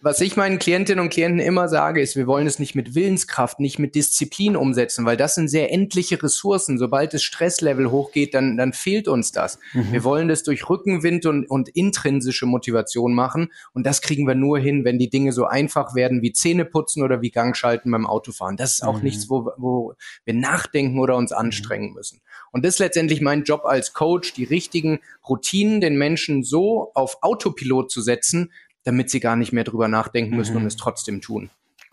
[0.02, 3.60] was ich meinen Klientinnen und Klienten immer sage, ist, wir wollen es nicht mit Willenskraft,
[3.60, 6.78] nicht mit Disziplin umsetzen, weil das sind sehr endliche Ressourcen.
[6.78, 9.60] Sobald das Stresslevel hochgeht, dann, dann fehlt uns das.
[9.74, 9.92] Mhm.
[9.92, 13.52] Wir wollen das durch Rückenwind und, und intrinsische Motivation machen.
[13.74, 17.22] Und das kriegen wir nur hin, wenn die Dinge so einfach werden wie Zähneputzen oder
[17.22, 18.56] wie Gangschalten beim Autofahren.
[18.56, 19.04] Das ist auch mhm.
[19.04, 22.22] nichts, wo, wo wir nachdenken oder uns anstrengen müssen.
[22.52, 27.18] Und das ist letztendlich mein Job als Coach, die richtigen Routinen den Menschen so auf
[27.22, 28.52] Autopilot zu setzen,
[28.84, 30.62] damit sie gar nicht mehr drüber nachdenken müssen mhm.
[30.62, 31.50] und es trotzdem tun.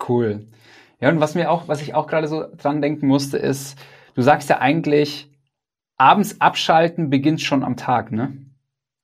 [0.07, 0.47] Cool.
[0.99, 3.77] Ja, und was mir auch, was ich auch gerade so dran denken musste, ist,
[4.15, 5.29] du sagst ja eigentlich,
[5.97, 8.37] abends abschalten beginnt schon am Tag, ne?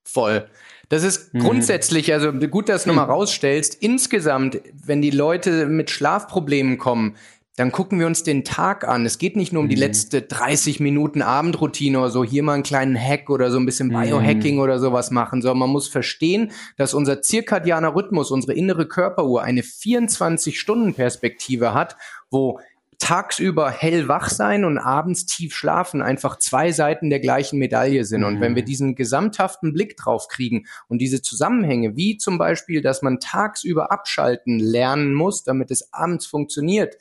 [0.04, 0.48] Voll.
[0.90, 1.40] Das ist mhm.
[1.40, 2.98] grundsätzlich, also gut, dass du mhm.
[2.98, 7.16] nochmal rausstellst, insgesamt, wenn die Leute mit Schlafproblemen kommen,
[7.56, 9.06] dann gucken wir uns den Tag an.
[9.06, 9.82] Es geht nicht nur um die mhm.
[9.82, 13.90] letzte 30 Minuten Abendroutine oder so, hier mal einen kleinen Hack oder so ein bisschen
[13.90, 13.94] mhm.
[13.94, 14.62] Biohacking mhm.
[14.62, 19.62] oder sowas machen, sondern man muss verstehen, dass unser zirkadianer Rhythmus, unsere innere Körperuhr eine
[19.62, 21.96] 24-Stunden-Perspektive hat,
[22.32, 22.60] wo
[23.04, 28.24] tagsüber hellwach sein und abends tief schlafen einfach zwei Seiten der gleichen Medaille sind.
[28.24, 28.68] Und wenn wir mhm.
[28.68, 34.58] diesen gesamthaften Blick drauf kriegen und diese Zusammenhänge, wie zum Beispiel, dass man tagsüber abschalten
[34.58, 36.96] lernen muss, damit es abends funktioniert,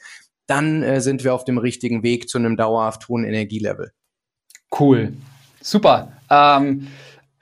[0.46, 3.92] dann äh, sind wir auf dem richtigen Weg zu einem dauerhaft hohen Energielevel.
[4.78, 5.12] Cool.
[5.61, 6.12] Super.
[6.31, 6.88] Ähm,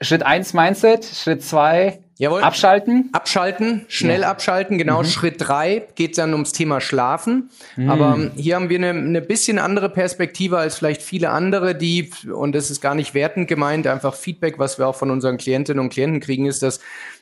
[0.01, 2.43] Schritt eins Mindset, Schritt zwei Jawohl.
[2.43, 3.09] Abschalten.
[3.13, 4.29] Abschalten, schnell ja.
[4.29, 4.77] abschalten.
[4.77, 5.07] Genau, mhm.
[5.07, 7.49] Schritt drei geht dann ums Thema Schlafen.
[7.75, 7.89] Mhm.
[7.89, 12.53] Aber hier haben wir eine, eine bisschen andere Perspektive als vielleicht viele andere, die, und
[12.53, 15.89] das ist gar nicht wertend gemeint, einfach Feedback, was wir auch von unseren Klientinnen und
[15.89, 16.79] Klienten kriegen, ist, dass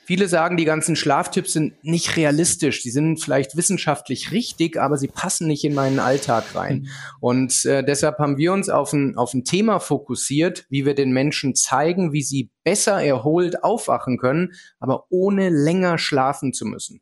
[0.10, 2.82] Viele sagen, die ganzen Schlaftipps sind nicht realistisch.
[2.82, 6.80] Die sind vielleicht wissenschaftlich richtig, aber sie passen nicht in meinen Alltag rein.
[6.80, 6.88] Mhm.
[7.20, 11.12] Und äh, deshalb haben wir uns auf ein, auf ein Thema fokussiert, wie wir den
[11.12, 17.02] Menschen zeigen, wie sie besser erholt aufwachen können, aber ohne länger schlafen zu müssen.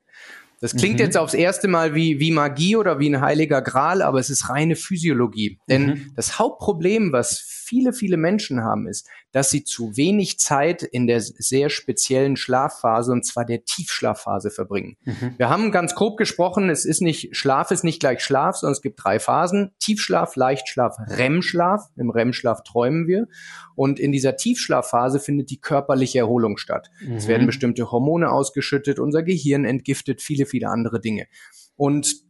[0.59, 1.05] Das klingt mhm.
[1.05, 4.49] jetzt aufs erste Mal wie, wie Magie oder wie ein heiliger Gral, aber es ist
[4.49, 5.59] reine Physiologie.
[5.69, 6.11] Denn mhm.
[6.17, 11.21] das Hauptproblem, was viele, viele Menschen haben, ist, dass sie zu wenig Zeit in der
[11.21, 14.97] sehr speziellen Schlafphase, und zwar der Tiefschlafphase, verbringen.
[15.05, 15.35] Mhm.
[15.37, 18.81] Wir haben ganz grob gesprochen, es ist nicht, Schlaf ist nicht gleich Schlaf, sondern es
[18.81, 19.75] gibt drei Phasen.
[19.77, 21.83] Tiefschlaf, Leichtschlaf, REM-Schlaf.
[21.97, 23.27] Im REM-Schlaf träumen wir.
[23.75, 26.89] Und in dieser Tiefschlafphase findet die körperliche Erholung statt.
[26.99, 27.17] Mhm.
[27.17, 31.27] Es werden bestimmte Hormone ausgeschüttet, unser Gehirn entgiftet, viele, viele andere Dinge.
[31.75, 32.26] Und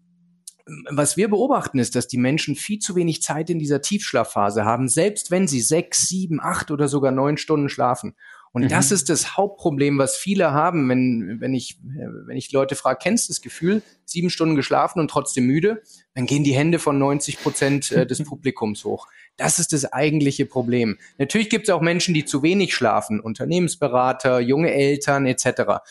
[0.90, 4.88] was wir beobachten, ist, dass die Menschen viel zu wenig Zeit in dieser Tiefschlafphase haben,
[4.88, 8.16] selbst wenn sie sechs, sieben, acht oder sogar neun Stunden schlafen.
[8.58, 8.70] Und mhm.
[8.70, 13.28] das ist das Hauptproblem, was viele haben, wenn, wenn ich, wenn ich Leute frage, kennst
[13.28, 15.84] du das Gefühl, sieben Stunden geschlafen und trotzdem müde?
[16.16, 19.08] Dann gehen die Hände von 90 Prozent äh, des Publikums hoch.
[19.36, 20.98] Das ist das eigentliche Problem.
[21.18, 25.84] Natürlich gibt es auch Menschen, die zu wenig schlafen, Unternehmensberater, junge Eltern etc.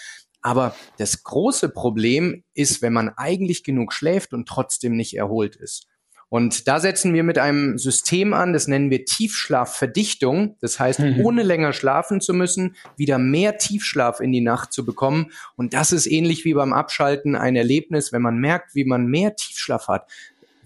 [0.47, 5.89] Aber das große Problem ist, wenn man eigentlich genug schläft und trotzdem nicht erholt ist.
[6.29, 10.57] Und da setzen wir mit einem System an, das nennen wir Tiefschlafverdichtung.
[10.61, 11.21] Das heißt, mhm.
[11.25, 15.33] ohne länger schlafen zu müssen, wieder mehr Tiefschlaf in die Nacht zu bekommen.
[15.57, 19.35] Und das ist ähnlich wie beim Abschalten ein Erlebnis, wenn man merkt, wie man mehr
[19.35, 20.09] Tiefschlaf hat,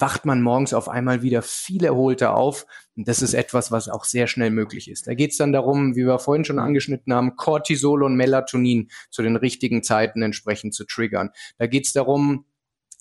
[0.01, 2.67] wacht man morgens auf einmal wieder viel erholter auf.
[2.97, 5.07] Und das ist etwas, was auch sehr schnell möglich ist.
[5.07, 9.23] Da geht es dann darum, wie wir vorhin schon angeschnitten haben, Cortisol und Melatonin zu
[9.23, 11.31] den richtigen Zeiten entsprechend zu triggern.
[11.59, 12.45] Da geht es darum,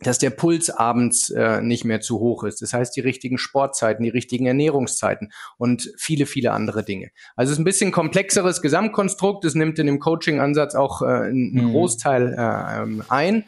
[0.02, 2.62] dass der Puls abends äh, nicht mehr zu hoch ist.
[2.62, 7.10] Das heißt, die richtigen Sportzeiten, die richtigen Ernährungszeiten und viele, viele andere Dinge.
[7.36, 9.44] Also es ist ein bisschen komplexeres Gesamtkonstrukt.
[9.44, 11.72] Es nimmt in dem Coaching-Ansatz auch äh, einen mhm.
[11.72, 13.44] Großteil äh, ähm, ein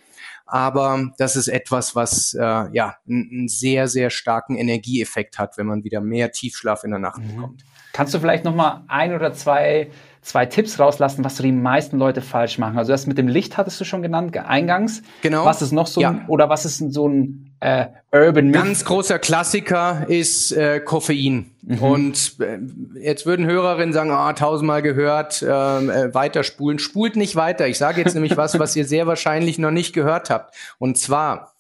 [0.52, 5.86] aber das ist etwas, was äh, ja einen sehr, sehr starken Energieeffekt hat, wenn man
[5.86, 7.36] wieder mehr Tiefschlaf in der Nacht mhm.
[7.36, 7.64] bekommt.
[7.94, 9.90] Kannst du vielleicht noch mal ein oder zwei
[10.22, 12.78] zwei Tipps rauslassen, was die meisten Leute falsch machen.
[12.78, 15.02] Also das mit dem Licht hattest du schon genannt, eingangs.
[15.22, 15.46] Genau.
[15.46, 16.12] Was ist noch so ja.
[16.12, 18.54] ein, oder was ist so ein äh, Urban Myth?
[18.54, 21.52] Ganz großer Klassiker ist äh, Koffein.
[21.64, 21.80] Mhm.
[21.80, 22.60] Und äh,
[23.00, 26.78] jetzt würden Hörerinnen sagen, ah, tausendmal gehört, ähm, äh, weiterspulen.
[26.78, 27.68] Spult nicht weiter.
[27.68, 30.56] Ich sage jetzt nämlich was, was ihr sehr wahrscheinlich noch nicht gehört habt.
[30.78, 31.54] Und zwar,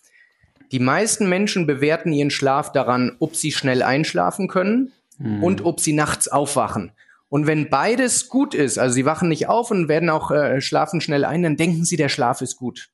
[0.71, 5.43] die meisten Menschen bewerten ihren Schlaf daran, ob sie schnell einschlafen können mhm.
[5.43, 6.91] und ob sie nachts aufwachen.
[7.31, 10.99] Und wenn beides gut ist, also sie wachen nicht auf und werden auch äh, schlafen
[10.99, 12.89] schnell ein, dann denken sie, der Schlaf ist gut.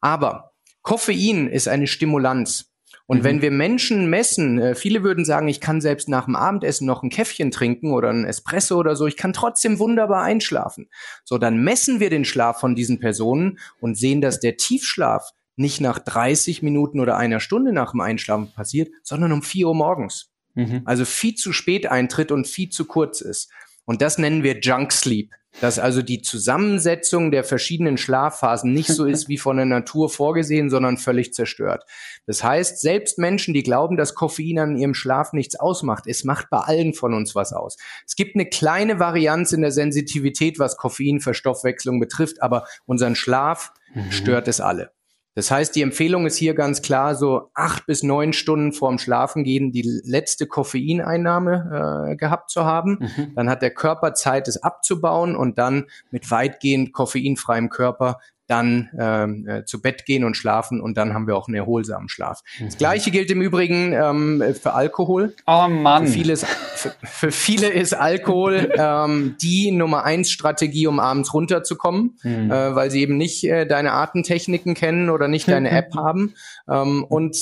[0.00, 2.72] Aber Koffein ist eine Stimulanz.
[3.04, 3.24] Und mhm.
[3.24, 7.02] wenn wir Menschen messen, äh, viele würden sagen, ich kann selbst nach dem Abendessen noch
[7.02, 10.88] ein Käffchen trinken oder ein Espresso oder so, ich kann trotzdem wunderbar einschlafen.
[11.22, 15.82] So, dann messen wir den Schlaf von diesen Personen und sehen, dass der Tiefschlaf nicht
[15.82, 20.30] nach 30 Minuten oder einer Stunde nach dem Einschlafen passiert, sondern um 4 Uhr morgens.
[20.54, 20.82] Mhm.
[20.84, 23.50] Also viel zu spät eintritt und viel zu kurz ist.
[23.84, 25.32] Und das nennen wir Junk Sleep.
[25.60, 30.68] Dass also die Zusammensetzung der verschiedenen Schlafphasen nicht so ist wie von der Natur vorgesehen,
[30.68, 31.84] sondern völlig zerstört.
[32.26, 36.50] Das heißt, selbst Menschen, die glauben, dass Koffein an ihrem Schlaf nichts ausmacht, es macht
[36.50, 37.76] bei allen von uns was aus.
[38.04, 44.10] Es gibt eine kleine Varianz in der Sensitivität, was Koffeinverstoffwechslung betrifft, aber unseren Schlaf mhm.
[44.10, 44.93] stört es alle.
[45.34, 49.72] Das heißt, die Empfehlung ist hier ganz klar, so acht bis neun Stunden vorm Schlafengehen
[49.72, 52.98] die letzte Koffeineinnahme äh, gehabt zu haben.
[53.00, 53.34] Mhm.
[53.34, 59.46] Dann hat der Körper Zeit, es abzubauen und dann mit weitgehend koffeinfreiem Körper dann ähm,
[59.48, 62.42] äh, zu Bett gehen und schlafen und dann haben wir auch einen erholsamen Schlaf.
[62.58, 62.66] Mhm.
[62.66, 65.34] Das gleiche gilt im Übrigen ähm, für Alkohol.
[65.46, 66.06] Oh Mann.
[66.06, 71.32] Für viele ist, für, für viele ist Alkohol ähm, die Nummer eins Strategie, um abends
[71.32, 72.50] runterzukommen, mhm.
[72.50, 76.34] äh, weil sie eben nicht äh, deine Artentechniken kennen oder nicht deine App haben.
[76.68, 77.36] Ähm, und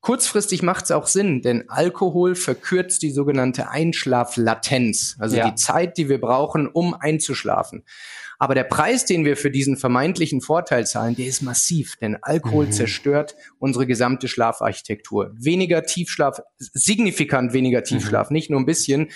[0.00, 5.48] kurzfristig macht es auch Sinn, denn Alkohol verkürzt die sogenannte Einschlaflatenz, also ja.
[5.48, 7.84] die Zeit, die wir brauchen, um einzuschlafen.
[8.38, 12.66] Aber der Preis, den wir für diesen vermeintlichen Vorteil zahlen, der ist massiv, denn Alkohol
[12.66, 12.72] mhm.
[12.72, 15.34] zerstört unsere gesamte Schlafarchitektur.
[15.36, 18.34] Weniger Tiefschlaf, signifikant weniger Tiefschlaf, mhm.
[18.34, 19.08] nicht nur ein bisschen,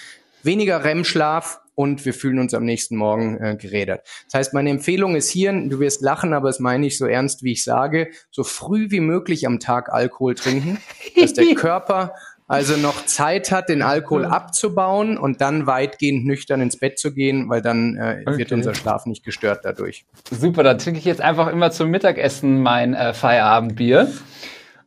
[0.43, 4.07] weniger REM-Schlaf, und wir fühlen uns am nächsten Morgen äh, gerädert.
[4.27, 7.43] Das heißt, meine Empfehlung ist hier, du wirst lachen, aber es meine ich so ernst,
[7.43, 10.79] wie ich sage, so früh wie möglich am Tag Alkohol trinken,
[11.19, 12.15] dass der Körper
[12.53, 17.49] also noch Zeit hat, den Alkohol abzubauen und dann weitgehend nüchtern ins Bett zu gehen,
[17.49, 18.37] weil dann äh, okay.
[18.37, 20.05] wird unser Schlaf nicht gestört dadurch.
[20.31, 24.13] Super, dann trinke ich jetzt einfach immer zum Mittagessen mein äh, Feierabendbier.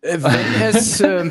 [0.06, 1.30] Äh, wenn es äh,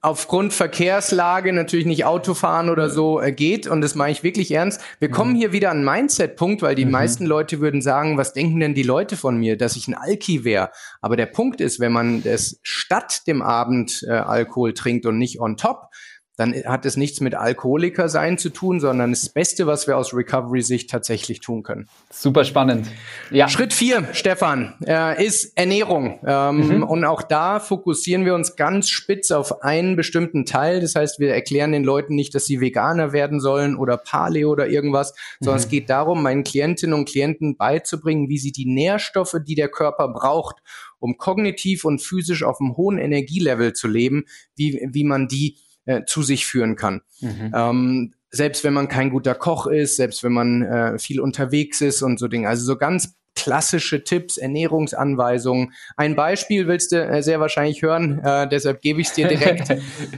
[0.00, 4.80] aufgrund Verkehrslage natürlich nicht Autofahren oder so äh, geht, und das mache ich wirklich ernst,
[4.98, 5.36] wir kommen mhm.
[5.36, 6.90] hier wieder an einen Mindset-Punkt, weil die mhm.
[6.90, 10.44] meisten Leute würden sagen, was denken denn die Leute von mir, dass ich ein Alki
[10.44, 10.70] wäre?
[11.00, 15.40] Aber der Punkt ist, wenn man es statt dem Abend äh, Alkohol trinkt und nicht
[15.40, 15.90] on top,
[16.36, 20.12] dann hat es nichts mit Alkoholiker sein zu tun, sondern das Beste, was wir aus
[20.12, 21.88] Recovery-Sicht tatsächlich tun können.
[22.10, 22.86] Super spannend.
[23.30, 23.48] Ja.
[23.48, 26.20] Schritt vier, Stefan, äh, ist Ernährung.
[26.26, 26.82] Ähm, mhm.
[26.82, 30.80] Und auch da fokussieren wir uns ganz spitz auf einen bestimmten Teil.
[30.80, 34.68] Das heißt, wir erklären den Leuten nicht, dass sie Veganer werden sollen oder Paleo oder
[34.68, 35.64] irgendwas, sondern mhm.
[35.64, 40.08] es geht darum, meinen Klientinnen und Klienten beizubringen, wie sie die Nährstoffe, die der Körper
[40.08, 40.56] braucht,
[40.98, 44.24] um kognitiv und physisch auf einem hohen Energielevel zu leben,
[44.54, 45.56] wie, wie man die
[45.86, 47.00] äh, zu sich führen kann.
[47.20, 47.52] Mhm.
[47.54, 52.02] Ähm, selbst wenn man kein guter Koch ist, selbst wenn man äh, viel unterwegs ist
[52.02, 52.48] und so Dinge.
[52.48, 55.72] Also so ganz klassische Tipps, Ernährungsanweisungen.
[55.96, 59.72] Ein Beispiel willst du äh, sehr wahrscheinlich hören, äh, deshalb gebe ich es dir direkt.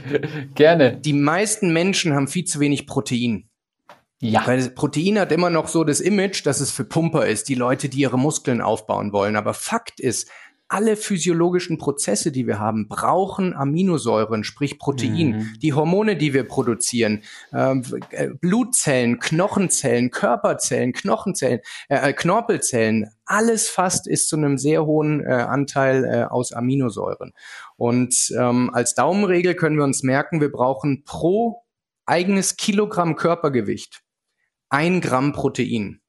[0.55, 0.97] Gerne.
[0.97, 3.49] Die meisten Menschen haben viel zu wenig Protein.
[4.21, 4.45] Ja.
[4.45, 7.87] Weil Protein hat immer noch so das Image, dass es für Pumper ist, die Leute,
[7.87, 9.35] die ihre Muskeln aufbauen wollen.
[9.35, 10.29] Aber Fakt ist,
[10.69, 15.29] alle physiologischen Prozesse, die wir haben, brauchen Aminosäuren, sprich Protein.
[15.31, 15.53] Mhm.
[15.61, 21.59] Die Hormone, die wir produzieren, ähm, äh, Blutzellen, Knochenzellen, Körperzellen, Knochenzellen,
[21.89, 27.33] äh, äh, Knorpelzellen, alles fast ist zu einem sehr hohen äh, Anteil äh, aus Aminosäuren.
[27.75, 31.63] Und ähm, als Daumenregel können wir uns merken, wir brauchen pro
[32.05, 34.01] eigenes Kilogramm Körpergewicht
[34.69, 36.01] ein Gramm Protein.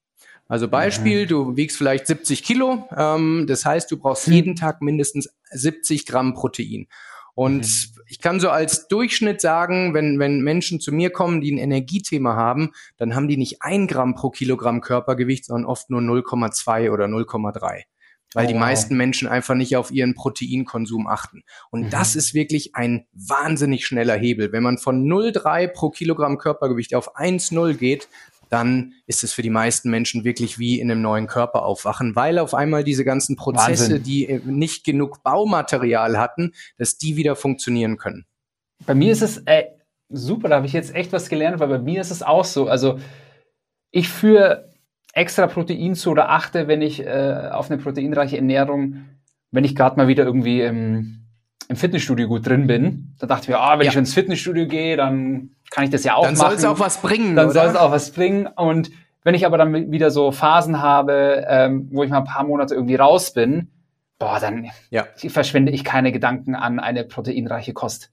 [0.50, 4.34] Also Beispiel, du wiegst vielleicht 70 Kilo, ähm, das heißt, du brauchst mhm.
[4.34, 6.88] jeden Tag mindestens 70 Gramm Protein.
[7.36, 8.02] Und mhm.
[8.08, 12.34] ich kann so als Durchschnitt sagen, wenn, wenn Menschen zu mir kommen, die ein Energiethema
[12.34, 17.04] haben, dann haben die nicht ein Gramm pro Kilogramm Körpergewicht, sondern oft nur 0,2 oder
[17.04, 17.84] 0,3
[18.32, 21.42] weil oh, die meisten Menschen einfach nicht auf ihren Proteinkonsum achten.
[21.70, 21.90] Und mhm.
[21.90, 24.52] das ist wirklich ein wahnsinnig schneller Hebel.
[24.52, 28.08] Wenn man von 0,3 pro Kilogramm Körpergewicht auf 1,0 geht,
[28.50, 32.38] dann ist es für die meisten Menschen wirklich wie in einem neuen Körper aufwachen, weil
[32.38, 34.02] auf einmal diese ganzen Prozesse, Wahnsinn.
[34.02, 38.26] die äh, nicht genug Baumaterial hatten, dass die wieder funktionieren können.
[38.86, 39.64] Bei mir ist es äh,
[40.08, 42.68] super, da habe ich jetzt echt was gelernt, weil bei mir ist es auch so.
[42.68, 42.98] Also
[43.90, 44.70] ich führe
[45.12, 49.04] extra Protein zu oder achte, wenn ich äh, auf eine proteinreiche Ernährung,
[49.50, 51.20] wenn ich gerade mal wieder irgendwie im
[51.70, 53.92] im Fitnessstudio gut drin bin, da dachte ich mir, ah, wenn ja.
[53.92, 56.50] ich ins Fitnessstudio gehe, dann kann ich das ja auch dann machen.
[56.50, 58.46] Dann soll es auch was bringen, Dann soll es auch was bringen.
[58.46, 58.90] Und
[59.22, 62.74] wenn ich aber dann wieder so Phasen habe, ähm, wo ich mal ein paar Monate
[62.74, 63.70] irgendwie raus bin,
[64.18, 65.06] boah, dann ja.
[65.28, 68.10] verschwende ich keine Gedanken an eine proteinreiche Kost.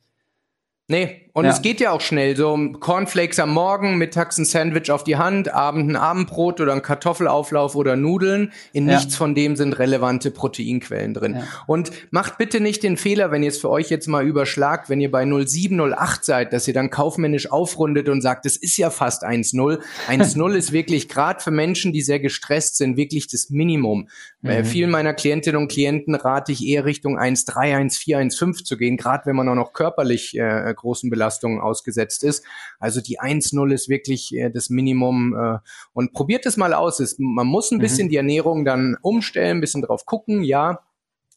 [0.87, 1.51] Nee, und ja.
[1.51, 2.35] es geht ja auch schnell.
[2.35, 6.81] So Cornflakes am Morgen, mittags ein Sandwich auf die Hand, Abend ein Abendbrot oder ein
[6.81, 8.51] Kartoffelauflauf oder Nudeln.
[8.73, 8.95] In ja.
[8.95, 11.35] nichts von dem sind relevante Proteinquellen drin.
[11.35, 11.43] Ja.
[11.67, 14.99] Und macht bitte nicht den Fehler, wenn ihr es für euch jetzt mal überschlagt, wenn
[14.99, 19.23] ihr bei 0708 seid, dass ihr dann kaufmännisch aufrundet und sagt, es ist ja fast
[19.23, 19.77] 1,0.
[20.07, 24.07] 1,0 ist wirklich gerade für Menschen, die sehr gestresst sind, wirklich das Minimum.
[24.41, 24.49] Mhm.
[24.49, 28.97] Äh, vielen meiner Klientinnen und Klienten rate ich eher Richtung 1,3, 1,4, 1,5 zu gehen,
[28.97, 32.45] gerade wenn man auch noch körperlich äh, großen Belastungen ausgesetzt ist.
[32.79, 35.35] Also die 1-0 ist wirklich äh, das Minimum.
[35.35, 35.57] Äh,
[35.93, 36.99] und probiert es mal aus.
[36.99, 37.81] Es, man muss ein mhm.
[37.81, 40.79] bisschen die Ernährung dann umstellen, ein bisschen drauf gucken, ja.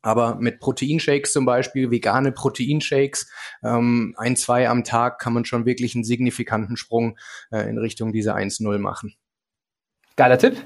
[0.02, 3.30] Aber mit Proteinshakes zum Beispiel, vegane Proteinshakes,
[3.62, 7.18] ähm, ein, zwei am Tag kann man schon wirklich einen signifikanten Sprung
[7.50, 9.14] äh, in Richtung dieser 1-0 machen.
[10.16, 10.56] Geiler Tipp.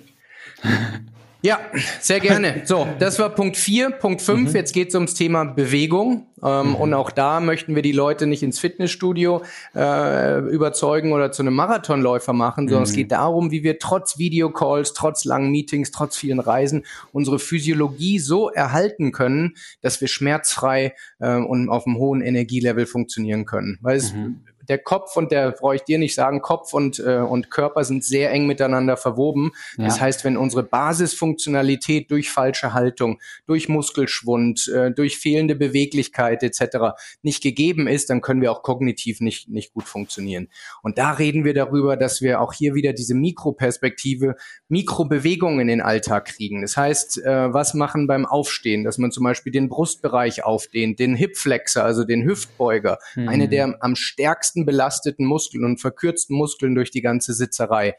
[1.45, 1.61] Ja,
[2.01, 2.55] sehr gerne.
[2.65, 3.91] So, das war Punkt 4.
[3.91, 4.57] Punkt 5, mhm.
[4.57, 6.27] jetzt geht es ums Thema Bewegung.
[6.43, 6.75] Ähm, mhm.
[6.77, 9.43] Und auch da möchten wir die Leute nicht ins Fitnessstudio
[9.75, 12.91] äh, überzeugen oder zu einem Marathonläufer machen, sondern mhm.
[12.91, 18.21] es geht darum, wie wir trotz Videocalls, trotz langen Meetings, trotz vielen Reisen unsere Physiologie
[18.21, 23.79] so erhalten können, dass wir schmerzfrei äh, und auf einem hohen Energielevel funktionieren können.
[23.83, 27.19] Weil es mhm der Kopf und der, brauche ich dir nicht sagen, Kopf und, äh,
[27.19, 29.53] und Körper sind sehr eng miteinander verwoben.
[29.77, 29.85] Ja.
[29.85, 36.97] Das heißt, wenn unsere Basisfunktionalität durch falsche Haltung, durch Muskelschwund, äh, durch fehlende Beweglichkeit etc.
[37.23, 40.49] nicht gegeben ist, dann können wir auch kognitiv nicht, nicht gut funktionieren.
[40.83, 44.37] Und da reden wir darüber, dass wir auch hier wieder diese Mikroperspektive,
[44.69, 46.63] Mikrobewegungen in den Alltag kriegen.
[46.63, 51.15] Das heißt, äh, was machen beim Aufstehen, dass man zum Beispiel den Brustbereich aufdehnt, den
[51.15, 53.29] Hipflexer, also den Hüftbeuger, mhm.
[53.29, 57.97] eine der am stärksten belasteten Muskeln und verkürzten Muskeln durch die ganze Sitzerei,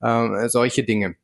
[0.00, 1.16] äh, solche Dinge.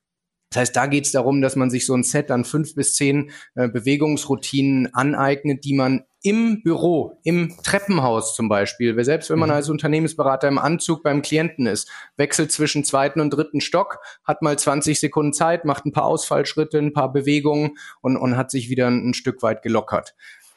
[0.55, 2.95] Das heißt, da geht es darum, dass man sich so ein Set an fünf bis
[2.95, 9.49] zehn äh, Bewegungsroutinen aneignet, die man im Büro, im Treppenhaus zum Beispiel, selbst wenn man
[9.51, 9.57] mhm.
[9.57, 14.57] als Unternehmensberater im Anzug beim Klienten ist, wechselt zwischen zweiten und dritten Stock, hat mal
[14.57, 18.87] 20 Sekunden Zeit, macht ein paar Ausfallschritte, ein paar Bewegungen und, und hat sich wieder
[18.87, 20.15] ein, ein Stück weit gelockert.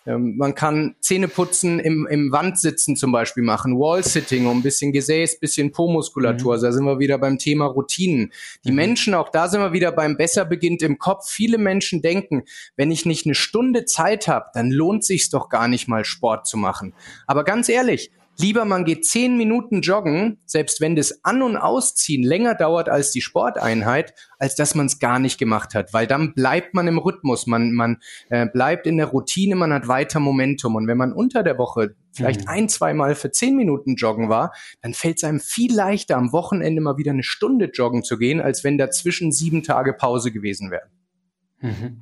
[0.08, 5.40] Ähm, man kann Zähneputzen im, im Wandsitzen zum Beispiel machen, Wall-Sitting, um ein bisschen Gesäß,
[5.40, 6.58] bisschen Po-Muskulatur.
[6.58, 6.62] Mhm.
[6.62, 8.32] Da sind wir wieder beim Thema Routinen.
[8.64, 8.76] Die mhm.
[8.78, 11.30] Menschen, auch da sind wir wieder beim Besser beginnt im Kopf.
[11.30, 12.44] Viele Menschen denken,
[12.78, 16.48] wenn ich nicht eine Stunde Zeit habe, dann lohnt sich's doch gar nicht mal Sport
[16.48, 16.94] zu machen.
[17.26, 18.10] Aber ganz ehrlich,
[18.40, 23.12] Lieber man geht zehn Minuten joggen, selbst wenn das An- und Ausziehen länger dauert als
[23.12, 27.00] die Sporteinheit, als dass man es gar nicht gemacht hat, weil dann bleibt man im
[27.00, 27.98] Rhythmus, man, man
[28.30, 30.76] äh, bleibt in der Routine, man hat weiter Momentum.
[30.76, 32.48] Und wenn man unter der Woche vielleicht mhm.
[32.48, 36.32] ein, zwei Mal für zehn Minuten joggen war, dann fällt es einem viel leichter, am
[36.32, 40.70] Wochenende mal wieder eine Stunde joggen zu gehen, als wenn dazwischen sieben Tage Pause gewesen
[40.70, 40.90] wären.
[41.62, 42.02] Mhm.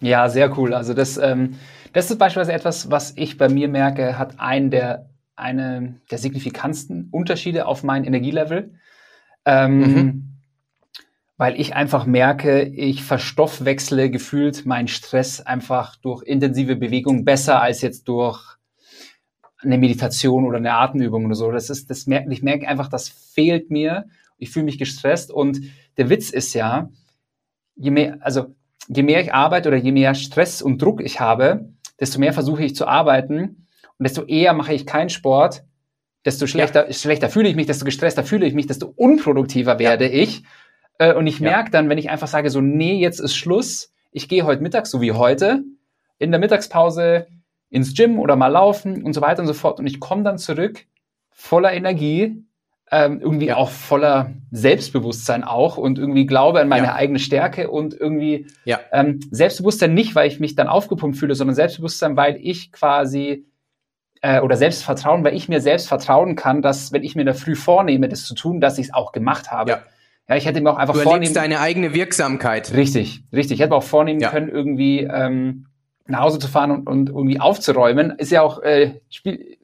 [0.00, 0.74] Ja, sehr cool.
[0.74, 1.56] Also das, ähm,
[1.92, 7.08] das ist beispielsweise etwas, was ich bei mir merke, hat einen der eine der signifikantsten
[7.10, 8.74] Unterschiede auf mein Energielevel.
[9.44, 10.30] Ähm, mhm.
[11.36, 17.82] Weil ich einfach merke, ich verstoffwechsle gefühlt meinen Stress einfach durch intensive Bewegung besser als
[17.82, 18.56] jetzt durch
[19.58, 21.50] eine Meditation oder eine Atemübung oder so.
[21.50, 24.06] Das ist, das merke, ich merke einfach, das fehlt mir.
[24.38, 25.60] Ich fühle mich gestresst und
[25.96, 26.90] der Witz ist ja,
[27.76, 28.54] je mehr, also
[28.88, 31.68] je mehr ich arbeite oder je mehr Stress und Druck ich habe,
[31.98, 33.63] desto mehr versuche ich zu arbeiten
[33.98, 35.64] und desto eher mache ich keinen Sport,
[36.24, 36.92] desto schlechter, ja.
[36.92, 40.22] schlechter fühle ich mich, desto gestresster fühle ich mich, desto unproduktiver werde ja.
[40.22, 40.42] ich.
[40.98, 41.50] Äh, und ich ja.
[41.50, 44.86] merke dann, wenn ich einfach sage, so, nee, jetzt ist Schluss, ich gehe heute Mittag,
[44.86, 45.62] so wie heute,
[46.18, 47.26] in der Mittagspause
[47.70, 49.80] ins Gym oder mal laufen und so weiter und so fort.
[49.80, 50.86] Und ich komme dann zurück
[51.30, 52.44] voller Energie,
[52.90, 58.46] ähm, irgendwie auch voller Selbstbewusstsein auch und irgendwie Glaube an meine eigene Stärke und irgendwie
[58.64, 58.78] ja.
[58.92, 63.46] ähm, Selbstbewusstsein nicht, weil ich mich dann aufgepumpt fühle, sondern Selbstbewusstsein, weil ich quasi
[64.24, 67.34] äh, oder Selbstvertrauen, weil ich mir selbst vertrauen kann, dass wenn ich mir in der
[67.34, 69.70] Früh vornehme, das zu tun, dass ich es auch gemacht habe.
[69.70, 69.82] Ja.
[70.26, 71.34] Ja, ich hätte mir auch einfach du vornehmen.
[71.34, 72.72] deine eigene Wirksamkeit.
[72.72, 73.56] Richtig, richtig.
[73.56, 74.30] Ich hätte mir auch vornehmen ja.
[74.30, 75.66] können, irgendwie ähm,
[76.06, 78.12] nach Hause zu fahren und, und irgendwie aufzuräumen.
[78.12, 79.58] Ist ja auch, äh, Spiel,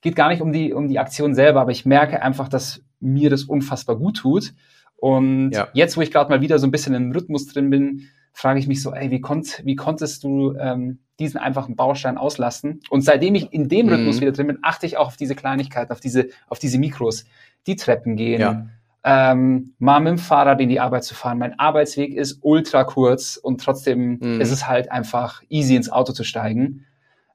[0.00, 3.28] geht gar nicht um die, um die Aktion selber, aber ich merke einfach, dass mir
[3.28, 4.54] das unfassbar gut tut.
[4.96, 5.68] Und ja.
[5.74, 8.66] jetzt, wo ich gerade mal wieder so ein bisschen im Rhythmus drin bin, frage ich
[8.66, 12.80] mich so, ey, wie, konnt, wie konntest du ähm, diesen einfachen Baustein auslassen.
[12.90, 14.20] Und seitdem ich in dem Rhythmus mhm.
[14.20, 17.24] wieder drin bin, achte ich auch auf diese Kleinigkeiten, auf diese, auf diese Mikros,
[17.66, 18.66] die Treppen gehen, ja.
[19.04, 21.38] ähm, mal mit dem Fahrrad in die Arbeit zu fahren.
[21.38, 24.40] Mein Arbeitsweg ist ultra kurz und trotzdem mhm.
[24.40, 26.86] ist es halt einfach easy ins Auto zu steigen.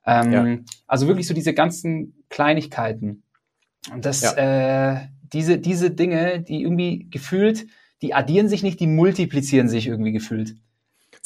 [0.05, 0.57] Ähm, ja.
[0.88, 3.23] Also wirklich so diese ganzen Kleinigkeiten.
[3.93, 4.93] Und das, ja.
[4.93, 7.67] äh, diese, diese Dinge, die irgendwie gefühlt,
[8.01, 10.55] die addieren sich nicht, die multiplizieren sich irgendwie gefühlt.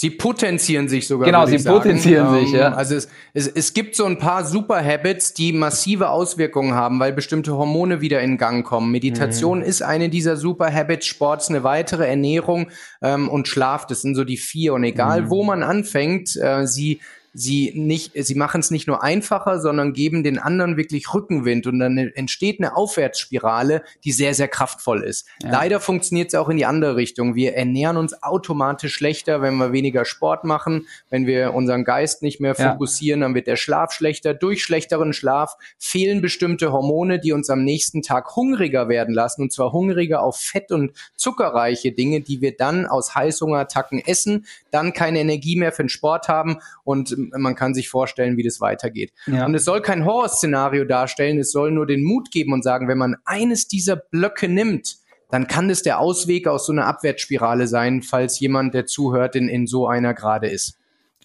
[0.01, 1.27] Sie potenzieren sich sogar.
[1.27, 2.69] Genau, sie potenzieren sich, ja.
[2.69, 6.99] Ähm, also es, es, es gibt so ein paar Super Habits, die massive Auswirkungen haben,
[6.99, 8.91] weil bestimmte Hormone wieder in Gang kommen.
[8.91, 9.63] Meditation mhm.
[9.63, 12.71] ist eine dieser Super Habits, Sports eine weitere, Ernährung
[13.03, 14.73] ähm, und Schlaf, das sind so die vier.
[14.73, 15.29] Und egal, mhm.
[15.29, 16.99] wo man anfängt, äh, sie
[17.33, 21.79] sie nicht, sie machen es nicht nur einfacher, sondern geben den anderen wirklich Rückenwind und
[21.79, 25.27] dann entsteht eine Aufwärtsspirale, die sehr, sehr kraftvoll ist.
[25.41, 25.51] Ja.
[25.51, 27.35] Leider funktioniert es auch in die andere Richtung.
[27.35, 32.41] Wir ernähren uns automatisch schlechter, wenn wir weniger Sport machen, wenn wir unseren Geist nicht
[32.41, 33.27] mehr fokussieren, ja.
[33.27, 34.33] dann wird der Schlaf schlechter.
[34.33, 39.53] Durch schlechteren Schlaf fehlen bestimmte Hormone, die uns am nächsten Tag hungriger werden lassen und
[39.53, 45.19] zwar hungriger auf fett- und zuckerreiche Dinge, die wir dann aus Heißhungerattacken essen, dann keine
[45.19, 49.11] Energie mehr für den Sport haben und man kann sich vorstellen, wie das weitergeht.
[49.27, 49.45] Ja.
[49.45, 52.97] Und es soll kein Horrorszenario darstellen, es soll nur den Mut geben und sagen, wenn
[52.97, 54.97] man eines dieser Blöcke nimmt,
[55.29, 59.47] dann kann das der Ausweg aus so einer Abwärtsspirale sein, falls jemand, der zuhört, in,
[59.47, 60.77] in so einer gerade ist.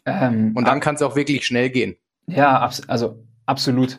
[0.07, 1.97] Ähm, und dann kann es auch wirklich schnell gehen.
[2.29, 3.99] Ja, abs also absolut.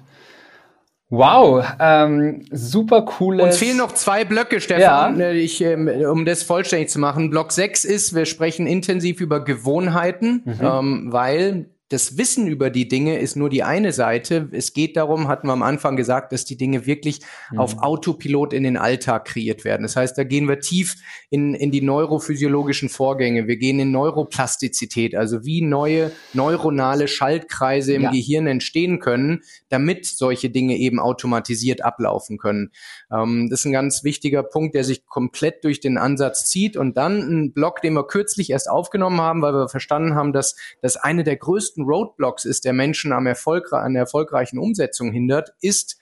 [1.09, 3.39] Wow, ähm, super cool.
[3.39, 5.27] Uns fehlen noch zwei Blöcke, Stefan, ja.
[5.27, 7.29] Äh, ich, ähm, um das vollständig zu machen.
[7.29, 10.59] Block 6 ist, wir sprechen intensiv über Gewohnheiten, mhm.
[10.61, 14.49] ähm, weil das Wissen über die Dinge ist nur die eine Seite.
[14.51, 17.21] Es geht darum, hatten wir am Anfang gesagt, dass die Dinge wirklich
[17.51, 17.59] mhm.
[17.59, 19.83] auf Autopilot in den Alltag kreiert werden.
[19.83, 20.95] Das heißt, da gehen wir tief
[21.29, 23.47] in, in die neurophysiologischen Vorgänge.
[23.47, 28.11] Wir gehen in Neuroplastizität, also wie neue neuronale Schaltkreise im ja.
[28.11, 32.71] Gehirn entstehen können, damit solche Dinge eben automatisiert ablaufen können.
[33.11, 36.75] Ähm, das ist ein ganz wichtiger Punkt, der sich komplett durch den Ansatz zieht.
[36.75, 40.57] Und dann ein Blog, den wir kürzlich erst aufgenommen haben, weil wir verstanden haben, dass
[40.81, 45.11] das eine der größten größten Roadblocks ist, der Menschen am Erfolg, an der erfolgreichen Umsetzung
[45.11, 45.97] hindert, ist,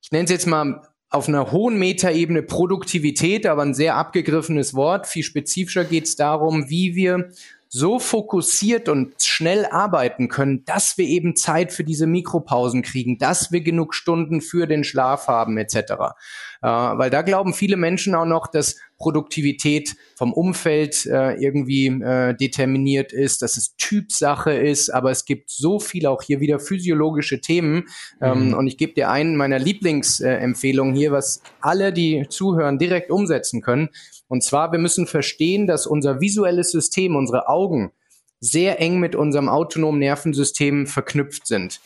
[0.00, 5.06] ich nenne es jetzt mal auf einer hohen Metaebene Produktivität, aber ein sehr abgegriffenes Wort.
[5.06, 7.30] Viel spezifischer geht es darum, wie wir
[7.70, 13.52] so fokussiert und schnell arbeiten können, dass wir eben Zeit für diese Mikropausen kriegen, dass
[13.52, 16.14] wir genug Stunden für den Schlaf haben etc.
[16.62, 22.34] Äh, weil da glauben viele Menschen auch noch, dass Produktivität vom Umfeld äh, irgendwie äh,
[22.34, 27.40] determiniert ist, dass es Typsache ist, aber es gibt so viel auch hier wieder physiologische
[27.40, 27.84] Themen.
[28.20, 28.54] Ähm, mhm.
[28.54, 33.90] und ich gebe dir einen meiner Lieblingsempfehlungen hier, was alle, die zuhören, direkt umsetzen können.
[34.26, 37.92] Und zwar, wir müssen verstehen, dass unser visuelles System, unsere Augen,
[38.40, 41.80] sehr eng mit unserem autonomen Nervensystem verknüpft sind.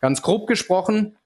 [0.00, 1.17] Ganz grob gesprochen,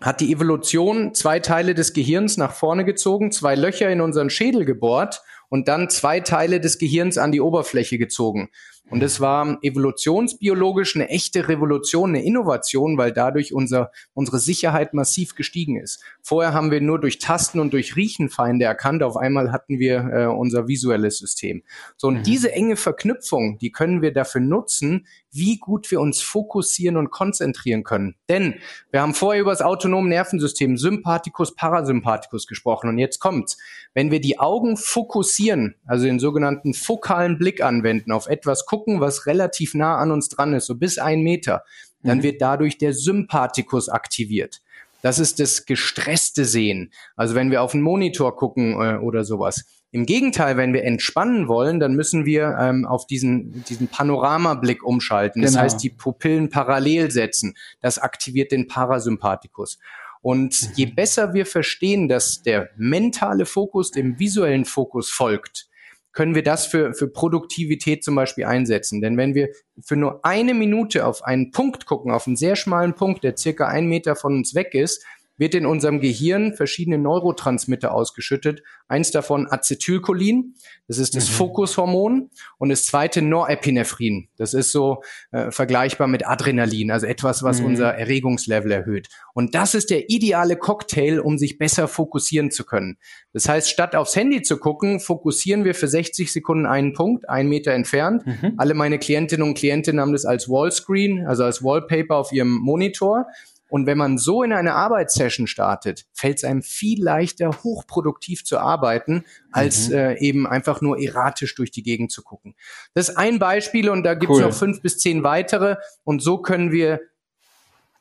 [0.00, 4.64] hat die Evolution zwei Teile des Gehirns nach vorne gezogen, zwei Löcher in unseren Schädel
[4.64, 8.50] gebohrt und dann zwei Teile des Gehirns an die Oberfläche gezogen.
[8.90, 15.36] Und es war evolutionsbiologisch eine echte Revolution, eine Innovation, weil dadurch unser, unsere Sicherheit massiv
[15.36, 16.02] gestiegen ist.
[16.22, 19.04] Vorher haben wir nur durch Tasten und durch Riechen Feinde erkannt.
[19.04, 21.62] Auf einmal hatten wir äh, unser visuelles System.
[21.96, 22.22] So, und mhm.
[22.24, 27.84] diese enge Verknüpfung, die können wir dafür nutzen, wie gut wir uns fokussieren und konzentrieren
[27.84, 28.16] können.
[28.28, 28.54] Denn
[28.90, 32.88] wir haben vorher über das autonome Nervensystem Sympathikus, Parasympathikus gesprochen.
[32.88, 33.58] Und jetzt kommt's.
[33.94, 39.26] Wenn wir die Augen fokussieren, also den sogenannten fokalen Blick anwenden, auf etwas gucken, was
[39.26, 41.64] relativ nah an uns dran ist, so bis ein Meter,
[42.02, 42.22] dann mhm.
[42.22, 44.60] wird dadurch der Sympathikus aktiviert.
[45.02, 46.92] Das ist das gestresste Sehen.
[47.16, 49.64] Also wenn wir auf einen Monitor gucken äh, oder sowas.
[49.92, 55.42] Im Gegenteil, wenn wir entspannen wollen, dann müssen wir ähm, auf diesen, diesen Panoramablick umschalten.
[55.42, 55.64] Das genau.
[55.64, 57.56] heißt, die Pupillen parallel setzen.
[57.80, 59.78] Das aktiviert den Parasympathikus.
[60.22, 60.68] Und mhm.
[60.76, 65.68] je besser wir verstehen, dass der mentale Fokus dem visuellen Fokus folgt,
[66.12, 69.00] können wir das für, für Produktivität zum Beispiel einsetzen.
[69.00, 69.48] Denn wenn wir
[69.80, 73.68] für nur eine Minute auf einen Punkt gucken, auf einen sehr schmalen Punkt, der circa
[73.68, 75.04] ein Meter von uns weg ist,
[75.40, 78.62] wird in unserem Gehirn verschiedene Neurotransmitter ausgeschüttet.
[78.88, 80.54] Eins davon Acetylcholin,
[80.86, 81.32] das ist das mhm.
[81.32, 84.28] Fokushormon, und das zweite Norepinephrin.
[84.36, 87.68] Das ist so äh, vergleichbar mit Adrenalin, also etwas, was mhm.
[87.68, 89.08] unser Erregungslevel erhöht.
[89.32, 92.98] Und das ist der ideale Cocktail, um sich besser fokussieren zu können.
[93.32, 97.48] Das heißt, statt aufs Handy zu gucken, fokussieren wir für 60 Sekunden einen Punkt, einen
[97.48, 98.26] Meter entfernt.
[98.26, 98.54] Mhm.
[98.58, 103.24] Alle meine Klientinnen und Klienten haben das als Wallscreen, also als Wallpaper auf ihrem Monitor.
[103.70, 108.58] Und wenn man so in eine Arbeitssession startet, fällt es einem viel leichter, hochproduktiv zu
[108.58, 109.94] arbeiten, als mhm.
[109.94, 112.54] äh, eben einfach nur erratisch durch die Gegend zu gucken.
[112.94, 114.44] Das ist ein Beispiel und da gibt es cool.
[114.44, 115.76] noch fünf bis zehn weitere.
[116.04, 117.00] Und so können wir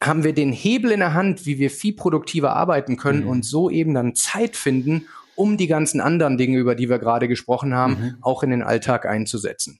[0.02, 3.30] haben wir den Hebel in der Hand, wie wir viel produktiver arbeiten können mhm.
[3.30, 7.28] und so eben dann Zeit finden, um die ganzen anderen Dinge, über die wir gerade
[7.28, 8.18] gesprochen haben, mhm.
[8.22, 9.80] auch in den Alltag einzusetzen.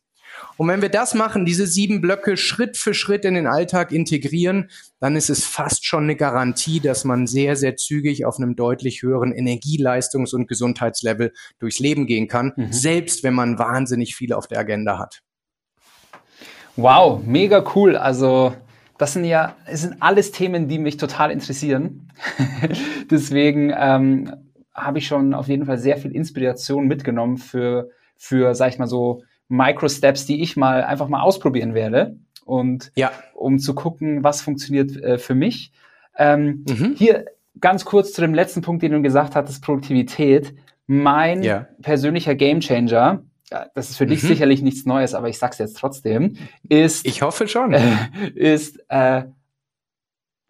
[0.58, 4.70] Und wenn wir das machen, diese sieben Blöcke Schritt für Schritt in den Alltag integrieren,
[5.00, 9.02] dann ist es fast schon eine Garantie, dass man sehr, sehr zügig auf einem deutlich
[9.02, 12.72] höheren Energieleistungs- und Gesundheitslevel durchs Leben gehen kann, mhm.
[12.72, 15.22] selbst wenn man wahnsinnig viel auf der Agenda hat.
[16.76, 17.96] Wow, mega cool.
[17.98, 18.54] Also
[18.98, 22.12] das sind ja, es sind alles Themen, die mich total interessieren.
[23.10, 24.34] Deswegen ähm,
[24.74, 28.88] habe ich schon auf jeden Fall sehr viel Inspiration mitgenommen für, für, sag ich mal
[28.88, 32.16] so, Micro-Steps, die ich mal einfach mal ausprobieren werde.
[32.46, 33.12] Und ja.
[33.36, 35.72] um zu gucken, was funktioniert äh, für mich.
[36.18, 36.96] Ähm, mhm.
[36.98, 37.26] Hier
[37.60, 40.56] ganz kurz zu dem letzten Punkt, den du gesagt hattest, Produktivität.
[40.88, 41.68] Mein ja.
[41.82, 43.22] persönlicher Gamechanger,
[43.76, 44.10] das ist für mhm.
[44.10, 46.38] dich sicherlich nichts Neues, aber ich sag's jetzt trotzdem,
[46.68, 47.06] ist.
[47.06, 47.74] Ich hoffe schon.
[47.74, 47.98] Äh,
[48.36, 49.24] ist äh,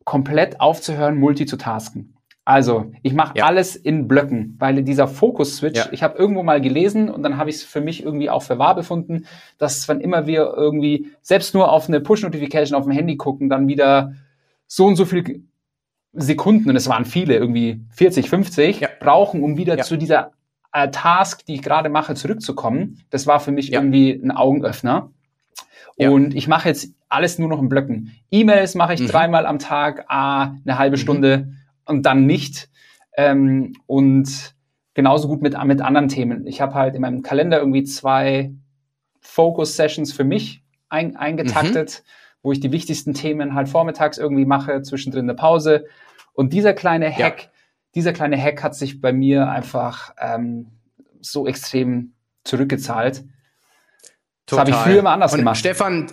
[0.05, 2.15] komplett aufzuhören, multi zu tasken.
[2.49, 3.45] Also, ich mache ja.
[3.45, 5.89] alles in Blöcken, weil dieser Fokus-Switch, ja.
[5.91, 8.57] ich habe irgendwo mal gelesen und dann habe ich es für mich irgendwie auch für
[8.57, 9.27] wahr befunden,
[9.59, 13.67] dass wann immer wir irgendwie selbst nur auf eine Push-Notification auf dem Handy gucken, dann
[13.67, 14.13] wieder
[14.65, 15.43] so und so viel
[16.13, 18.89] Sekunden, und es waren viele, irgendwie 40, 50, ja.
[18.99, 20.31] brauchen, um wieder zu dieser
[20.73, 23.03] äh, Task, die ich gerade mache, zurückzukommen.
[23.11, 25.11] Das war für mich irgendwie ein Augenöffner.
[25.97, 28.15] Und ich mache jetzt alles nur noch in Blöcken.
[28.31, 29.07] E-Mails mache ich mhm.
[29.07, 31.01] dreimal am Tag, ah, eine halbe mhm.
[31.01, 31.53] Stunde
[31.89, 32.69] und dann nicht.
[33.17, 34.55] Ähm, und
[34.93, 36.47] genauso gut mit, mit anderen Themen.
[36.47, 38.53] Ich habe halt in meinem Kalender irgendwie zwei
[39.21, 42.09] Focus-Sessions für mich ein, eingetaktet, mhm.
[42.43, 45.85] wo ich die wichtigsten Themen halt vormittags irgendwie mache, zwischendrin eine Pause.
[46.33, 47.49] Und dieser kleine Hack, ja.
[47.95, 50.67] dieser kleine Hack hat sich bei mir einfach ähm,
[51.19, 52.13] so extrem
[52.43, 53.25] zurückgezahlt.
[54.45, 54.45] Total.
[54.45, 55.57] Das habe ich früher immer anders Und gemacht.
[55.57, 56.11] Stefan,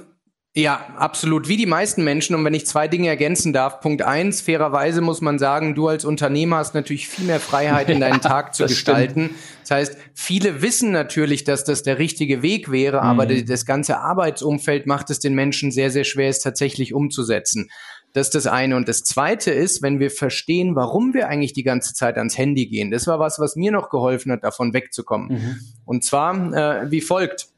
[0.58, 1.48] ja, absolut.
[1.48, 2.34] Wie die meisten Menschen.
[2.34, 3.80] Und wenn ich zwei Dinge ergänzen darf.
[3.80, 8.00] Punkt eins, fairerweise muss man sagen, du als Unternehmer hast natürlich viel mehr Freiheit in
[8.00, 9.26] deinen ja, Tag zu das gestalten.
[9.26, 9.40] Stimmt.
[9.60, 13.06] Das heißt, viele wissen natürlich, dass das der richtige Weg wäre, mhm.
[13.06, 17.68] aber das ganze Arbeitsumfeld macht es den Menschen sehr, sehr schwer, es tatsächlich umzusetzen.
[18.14, 18.76] Das ist das eine.
[18.76, 22.66] Und das zweite ist, wenn wir verstehen, warum wir eigentlich die ganze Zeit ans Handy
[22.66, 22.90] gehen.
[22.90, 25.28] Das war was, was mir noch geholfen hat, davon wegzukommen.
[25.32, 25.56] Mhm.
[25.84, 27.48] Und zwar äh, wie folgt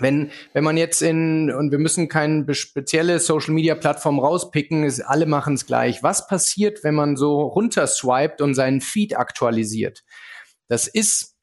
[0.00, 5.00] wenn, wenn man jetzt in, und wir müssen keine spezielle Social Media Plattform rauspicken, ist,
[5.00, 6.02] alle machen es gleich.
[6.02, 10.04] Was passiert, wenn man so runterswiped und seinen Feed aktualisiert?
[10.68, 11.36] Das ist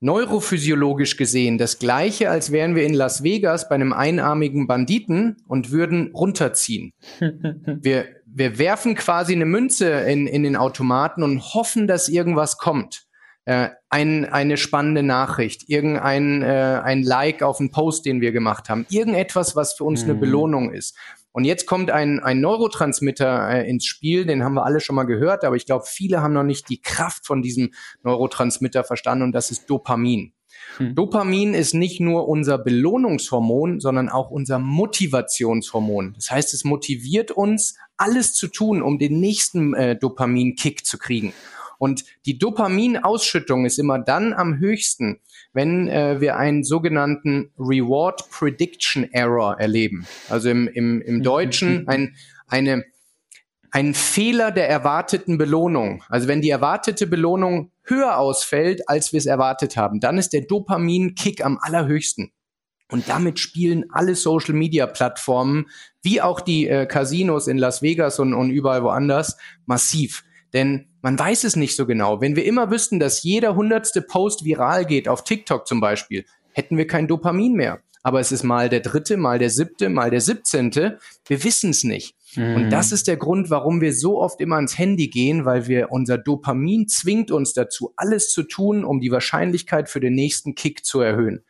[0.00, 5.70] neurophysiologisch gesehen das gleiche, als wären wir in Las Vegas bei einem einarmigen Banditen und
[5.70, 6.94] würden runterziehen.
[7.20, 13.09] wir, wir werfen quasi eine Münze in, in den Automaten und hoffen, dass irgendwas kommt
[13.46, 18.68] äh, ein, eine spannende Nachricht, irgendein äh, ein Like auf einen Post, den wir gemacht
[18.68, 20.10] haben, irgendetwas, was für uns mhm.
[20.10, 20.96] eine Belohnung ist.
[21.32, 25.04] Und jetzt kommt ein, ein Neurotransmitter äh, ins Spiel, den haben wir alle schon mal
[25.04, 27.70] gehört, aber ich glaube, viele haben noch nicht die Kraft von diesem
[28.02, 30.32] Neurotransmitter verstanden und das ist Dopamin.
[30.76, 30.94] Hm.
[30.94, 36.14] Dopamin ist nicht nur unser Belohnungshormon, sondern auch unser Motivationshormon.
[36.14, 41.32] Das heißt, es motiviert uns, alles zu tun, um den nächsten äh, Dopamin-Kick zu kriegen.
[41.80, 45.18] Und die Dopaminausschüttung ist immer dann am höchsten,
[45.54, 50.06] wenn äh, wir einen sogenannten Reward Prediction Error erleben.
[50.28, 52.16] Also im, im, im Deutschen ein,
[52.46, 52.84] eine,
[53.70, 56.04] ein Fehler der erwarteten Belohnung.
[56.10, 60.42] Also wenn die erwartete Belohnung höher ausfällt, als wir es erwartet haben, dann ist der
[60.42, 62.30] Dopamin-Kick am allerhöchsten.
[62.92, 65.70] Und damit spielen alle Social-Media-Plattformen,
[66.02, 70.24] wie auch die äh, Casinos in Las Vegas und, und überall woanders, massiv.
[70.52, 72.20] Denn man weiß es nicht so genau.
[72.20, 76.76] Wenn wir immer wüssten, dass jeder hundertste Post viral geht, auf TikTok zum Beispiel, hätten
[76.76, 77.80] wir kein Dopamin mehr.
[78.02, 80.98] Aber es ist mal der dritte, mal der siebte, mal der siebzehnte.
[81.26, 82.14] Wir wissen es nicht.
[82.34, 82.54] Mhm.
[82.54, 85.90] Und das ist der Grund, warum wir so oft immer ans Handy gehen, weil wir
[85.90, 90.84] unser Dopamin zwingt uns dazu, alles zu tun, um die Wahrscheinlichkeit für den nächsten Kick
[90.84, 91.44] zu erhöhen.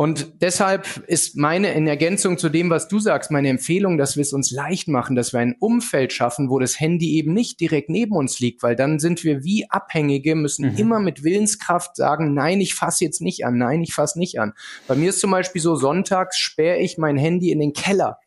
[0.00, 4.22] Und deshalb ist meine, in Ergänzung zu dem, was du sagst, meine Empfehlung, dass wir
[4.22, 7.90] es uns leicht machen, dass wir ein Umfeld schaffen, wo das Handy eben nicht direkt
[7.90, 10.78] neben uns liegt, weil dann sind wir wie Abhängige, müssen mhm.
[10.78, 14.54] immer mit Willenskraft sagen, nein, ich fasse jetzt nicht an, nein, ich fasse nicht an.
[14.88, 18.20] Bei mir ist zum Beispiel so, sonntags sperre ich mein Handy in den Keller.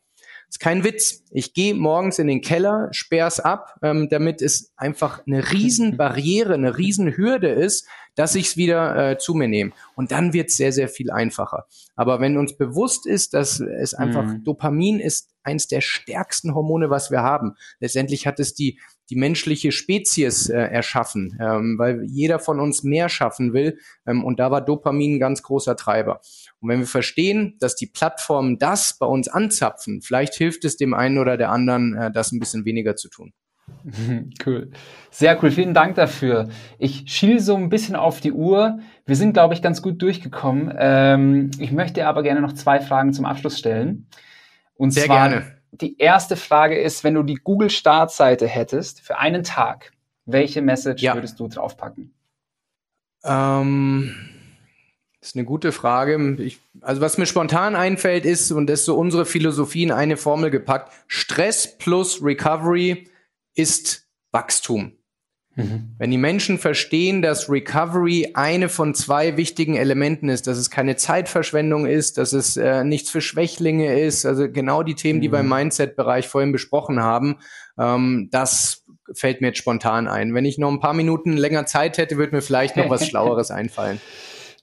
[0.48, 1.24] ist kein Witz.
[1.32, 6.54] Ich gehe morgens in den Keller, sperre es ab, ähm, damit es einfach eine Riesenbarriere,
[6.54, 9.72] eine Riesenhürde ist, dass ich es wieder äh, zu mir nehme.
[9.94, 11.66] Und dann wird es sehr, sehr viel einfacher.
[11.96, 14.44] Aber wenn uns bewusst ist, dass es einfach mhm.
[14.44, 17.54] Dopamin ist eins der stärksten Hormone, was wir haben.
[17.78, 23.08] Letztendlich hat es die, die menschliche Spezies äh, erschaffen, ähm, weil jeder von uns mehr
[23.08, 23.78] schaffen will.
[24.06, 26.20] Ähm, und da war Dopamin ein ganz großer Treiber.
[26.60, 30.94] Und wenn wir verstehen, dass die Plattformen das bei uns anzapfen, vielleicht hilft es dem
[30.94, 33.34] einen oder der anderen, äh, das ein bisschen weniger zu tun.
[34.44, 34.70] Cool.
[35.10, 35.50] Sehr cool.
[35.50, 36.48] Vielen Dank dafür.
[36.78, 38.78] Ich schiel so ein bisschen auf die Uhr.
[39.06, 40.74] Wir sind, glaube ich, ganz gut durchgekommen.
[40.76, 44.06] Ähm, ich möchte aber gerne noch zwei Fragen zum Abschluss stellen.
[44.76, 45.56] Und Sehr zwar, gerne.
[45.72, 49.92] Die erste Frage ist, wenn du die Google Startseite hättest für einen Tag,
[50.24, 51.14] welche Message ja.
[51.14, 52.14] würdest du draufpacken?
[53.24, 54.14] Ähm,
[55.20, 56.36] das ist eine gute Frage.
[56.38, 60.16] Ich, also was mir spontan einfällt ist, und das ist so unsere Philosophie in eine
[60.16, 63.08] Formel gepackt, Stress plus Recovery
[63.54, 64.98] ist Wachstum.
[65.56, 65.94] Mhm.
[65.98, 70.96] Wenn die Menschen verstehen, dass Recovery eine von zwei wichtigen Elementen ist, dass es keine
[70.96, 75.22] Zeitverschwendung ist, dass es äh, nichts für Schwächlinge ist, also genau die Themen, mhm.
[75.22, 77.36] die wir im Mindset-Bereich vorhin besprochen haben,
[77.78, 80.34] ähm, das fällt mir jetzt spontan ein.
[80.34, 83.50] Wenn ich noch ein paar Minuten länger Zeit hätte, würde mir vielleicht noch was Schlaueres
[83.50, 84.00] einfallen.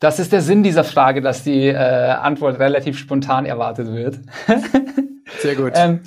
[0.01, 4.19] Das ist der Sinn dieser Frage, dass die äh, Antwort relativ spontan erwartet wird.
[5.41, 5.73] Sehr gut.
[5.75, 6.01] ähm,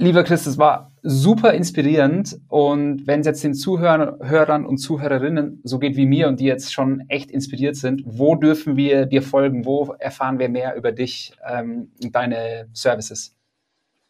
[0.00, 5.78] Lieber Chris, es war super inspirierend und wenn es jetzt den Zuhörern und Zuhörerinnen so
[5.78, 9.64] geht wie mir und die jetzt schon echt inspiriert sind, wo dürfen wir dir folgen?
[9.64, 13.34] Wo erfahren wir mehr über dich ähm, und deine Services?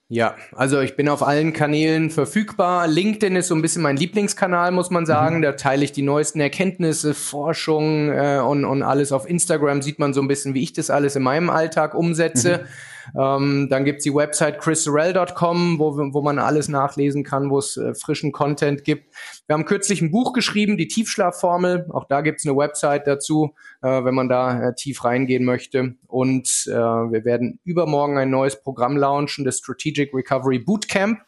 [0.09, 2.88] Ja, also ich bin auf allen Kanälen verfügbar.
[2.88, 5.36] LinkedIn ist so ein bisschen mein Lieblingskanal, muss man sagen.
[5.36, 5.42] Mhm.
[5.42, 9.12] Da teile ich die neuesten Erkenntnisse, Forschung äh, und, und alles.
[9.12, 12.62] Auf Instagram sieht man so ein bisschen, wie ich das alles in meinem Alltag umsetze.
[12.62, 12.68] Mhm.
[13.17, 17.95] Ähm, dann gibt's die Website chrissorel.com, wo, wo man alles nachlesen kann, wo es äh,
[17.95, 19.15] frischen Content gibt.
[19.47, 21.87] Wir haben kürzlich ein Buch geschrieben, die Tiefschlafformel.
[21.91, 25.95] Auch da gibt's eine Website dazu, äh, wenn man da äh, tief reingehen möchte.
[26.07, 31.21] Und äh, wir werden übermorgen ein neues Programm launchen, das Strategic Recovery Bootcamp.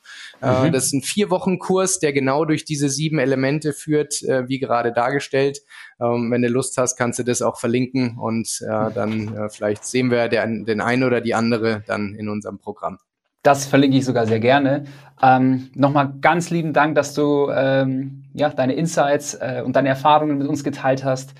[0.43, 0.73] Äh, mhm.
[0.73, 4.59] Das ist ein vier Wochen Kurs, der genau durch diese sieben Elemente führt, äh, wie
[4.59, 5.61] gerade dargestellt.
[6.01, 10.11] Ähm, wenn du Lust hast, kannst du das auch verlinken und äh, dann vielleicht sehen
[10.11, 12.99] wir den, den einen oder die andere dann in unserem Programm.
[13.43, 14.85] Das verlinke ich sogar sehr gerne.
[15.23, 20.39] Ähm, Nochmal ganz lieben Dank, dass du ähm, ja, deine Insights äh, und deine Erfahrungen
[20.39, 21.35] mit uns geteilt hast.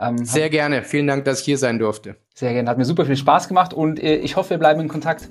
[0.00, 0.82] Ähm, sehr gerne.
[0.82, 2.16] Vielen Dank, dass ich hier sein durfte.
[2.34, 2.68] Sehr gerne.
[2.68, 5.28] Hat mir super viel Spaß gemacht und äh, ich hoffe, wir bleiben in Kontakt.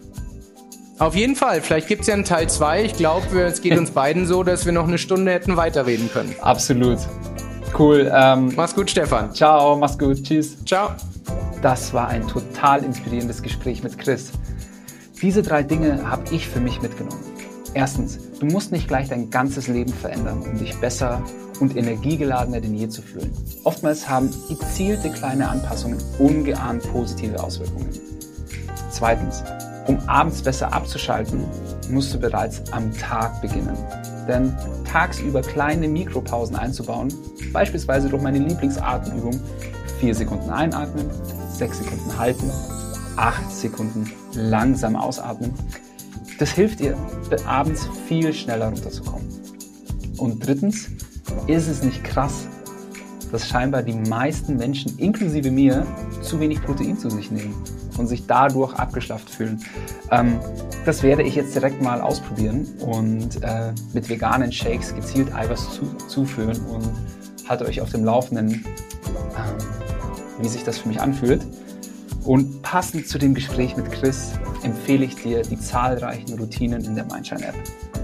[0.99, 1.61] Auf jeden Fall.
[1.61, 2.83] Vielleicht gibt es ja einen Teil 2.
[2.83, 6.35] Ich glaube, es geht uns beiden so, dass wir noch eine Stunde hätten weiterreden können.
[6.41, 6.99] Absolut.
[7.77, 8.11] Cool.
[8.13, 9.33] Ähm, mach's gut, Stefan.
[9.33, 10.23] Ciao, mach's gut.
[10.23, 10.63] Tschüss.
[10.65, 10.91] Ciao.
[11.61, 14.31] Das war ein total inspirierendes Gespräch mit Chris.
[15.21, 17.23] Diese drei Dinge habe ich für mich mitgenommen.
[17.73, 21.23] Erstens, du musst nicht gleich dein ganzes Leben verändern, um dich besser
[21.59, 23.31] und energiegeladener denn je zu fühlen.
[23.63, 27.89] Oftmals haben gezielte kleine Anpassungen ungeahnt positive Auswirkungen.
[28.91, 29.43] Zweitens,
[29.87, 31.43] um abends besser abzuschalten,
[31.89, 33.77] musst du bereits am Tag beginnen.
[34.27, 34.55] Denn
[34.89, 37.13] tagsüber kleine Mikropausen einzubauen,
[37.51, 39.39] beispielsweise durch meine Lieblingsatemübung,
[39.99, 41.09] 4 Sekunden einatmen,
[41.49, 42.49] 6 Sekunden halten,
[43.17, 45.53] 8 Sekunden langsam ausatmen,
[46.39, 46.97] das hilft dir,
[47.45, 49.27] abends viel schneller runterzukommen.
[50.17, 50.89] Und drittens,
[51.47, 52.47] ist es nicht krass,
[53.31, 55.85] dass scheinbar die meisten Menschen, inklusive mir,
[56.21, 57.55] zu wenig Protein zu sich nehmen
[57.97, 59.61] und sich dadurch abgeschlafft fühlen.
[60.11, 60.39] Ähm,
[60.85, 65.85] das werde ich jetzt direkt mal ausprobieren und äh, mit veganen Shakes gezielt Eiweiß zu,
[66.07, 66.89] zuführen und
[67.47, 68.63] halte euch auf dem Laufenden, ähm,
[70.39, 71.45] wie sich das für mich anfühlt.
[72.25, 74.31] Und passend zu dem Gespräch mit Chris
[74.63, 77.55] empfehle ich dir die zahlreichen Routinen in der Mindshine App.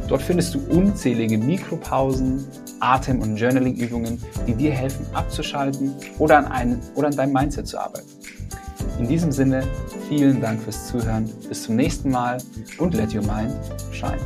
[0.10, 2.46] Dort findest du unzählige Mikropausen,
[2.80, 7.80] Atem- und Journaling-Übungen, die dir helfen abzuschalten oder an, einen, oder an deinem Mindset zu
[7.80, 8.10] arbeiten.
[9.00, 9.64] In diesem Sinne,
[10.10, 11.30] vielen Dank fürs Zuhören.
[11.48, 12.38] Bis zum nächsten Mal
[12.78, 13.56] und let your mind
[13.92, 14.20] shine.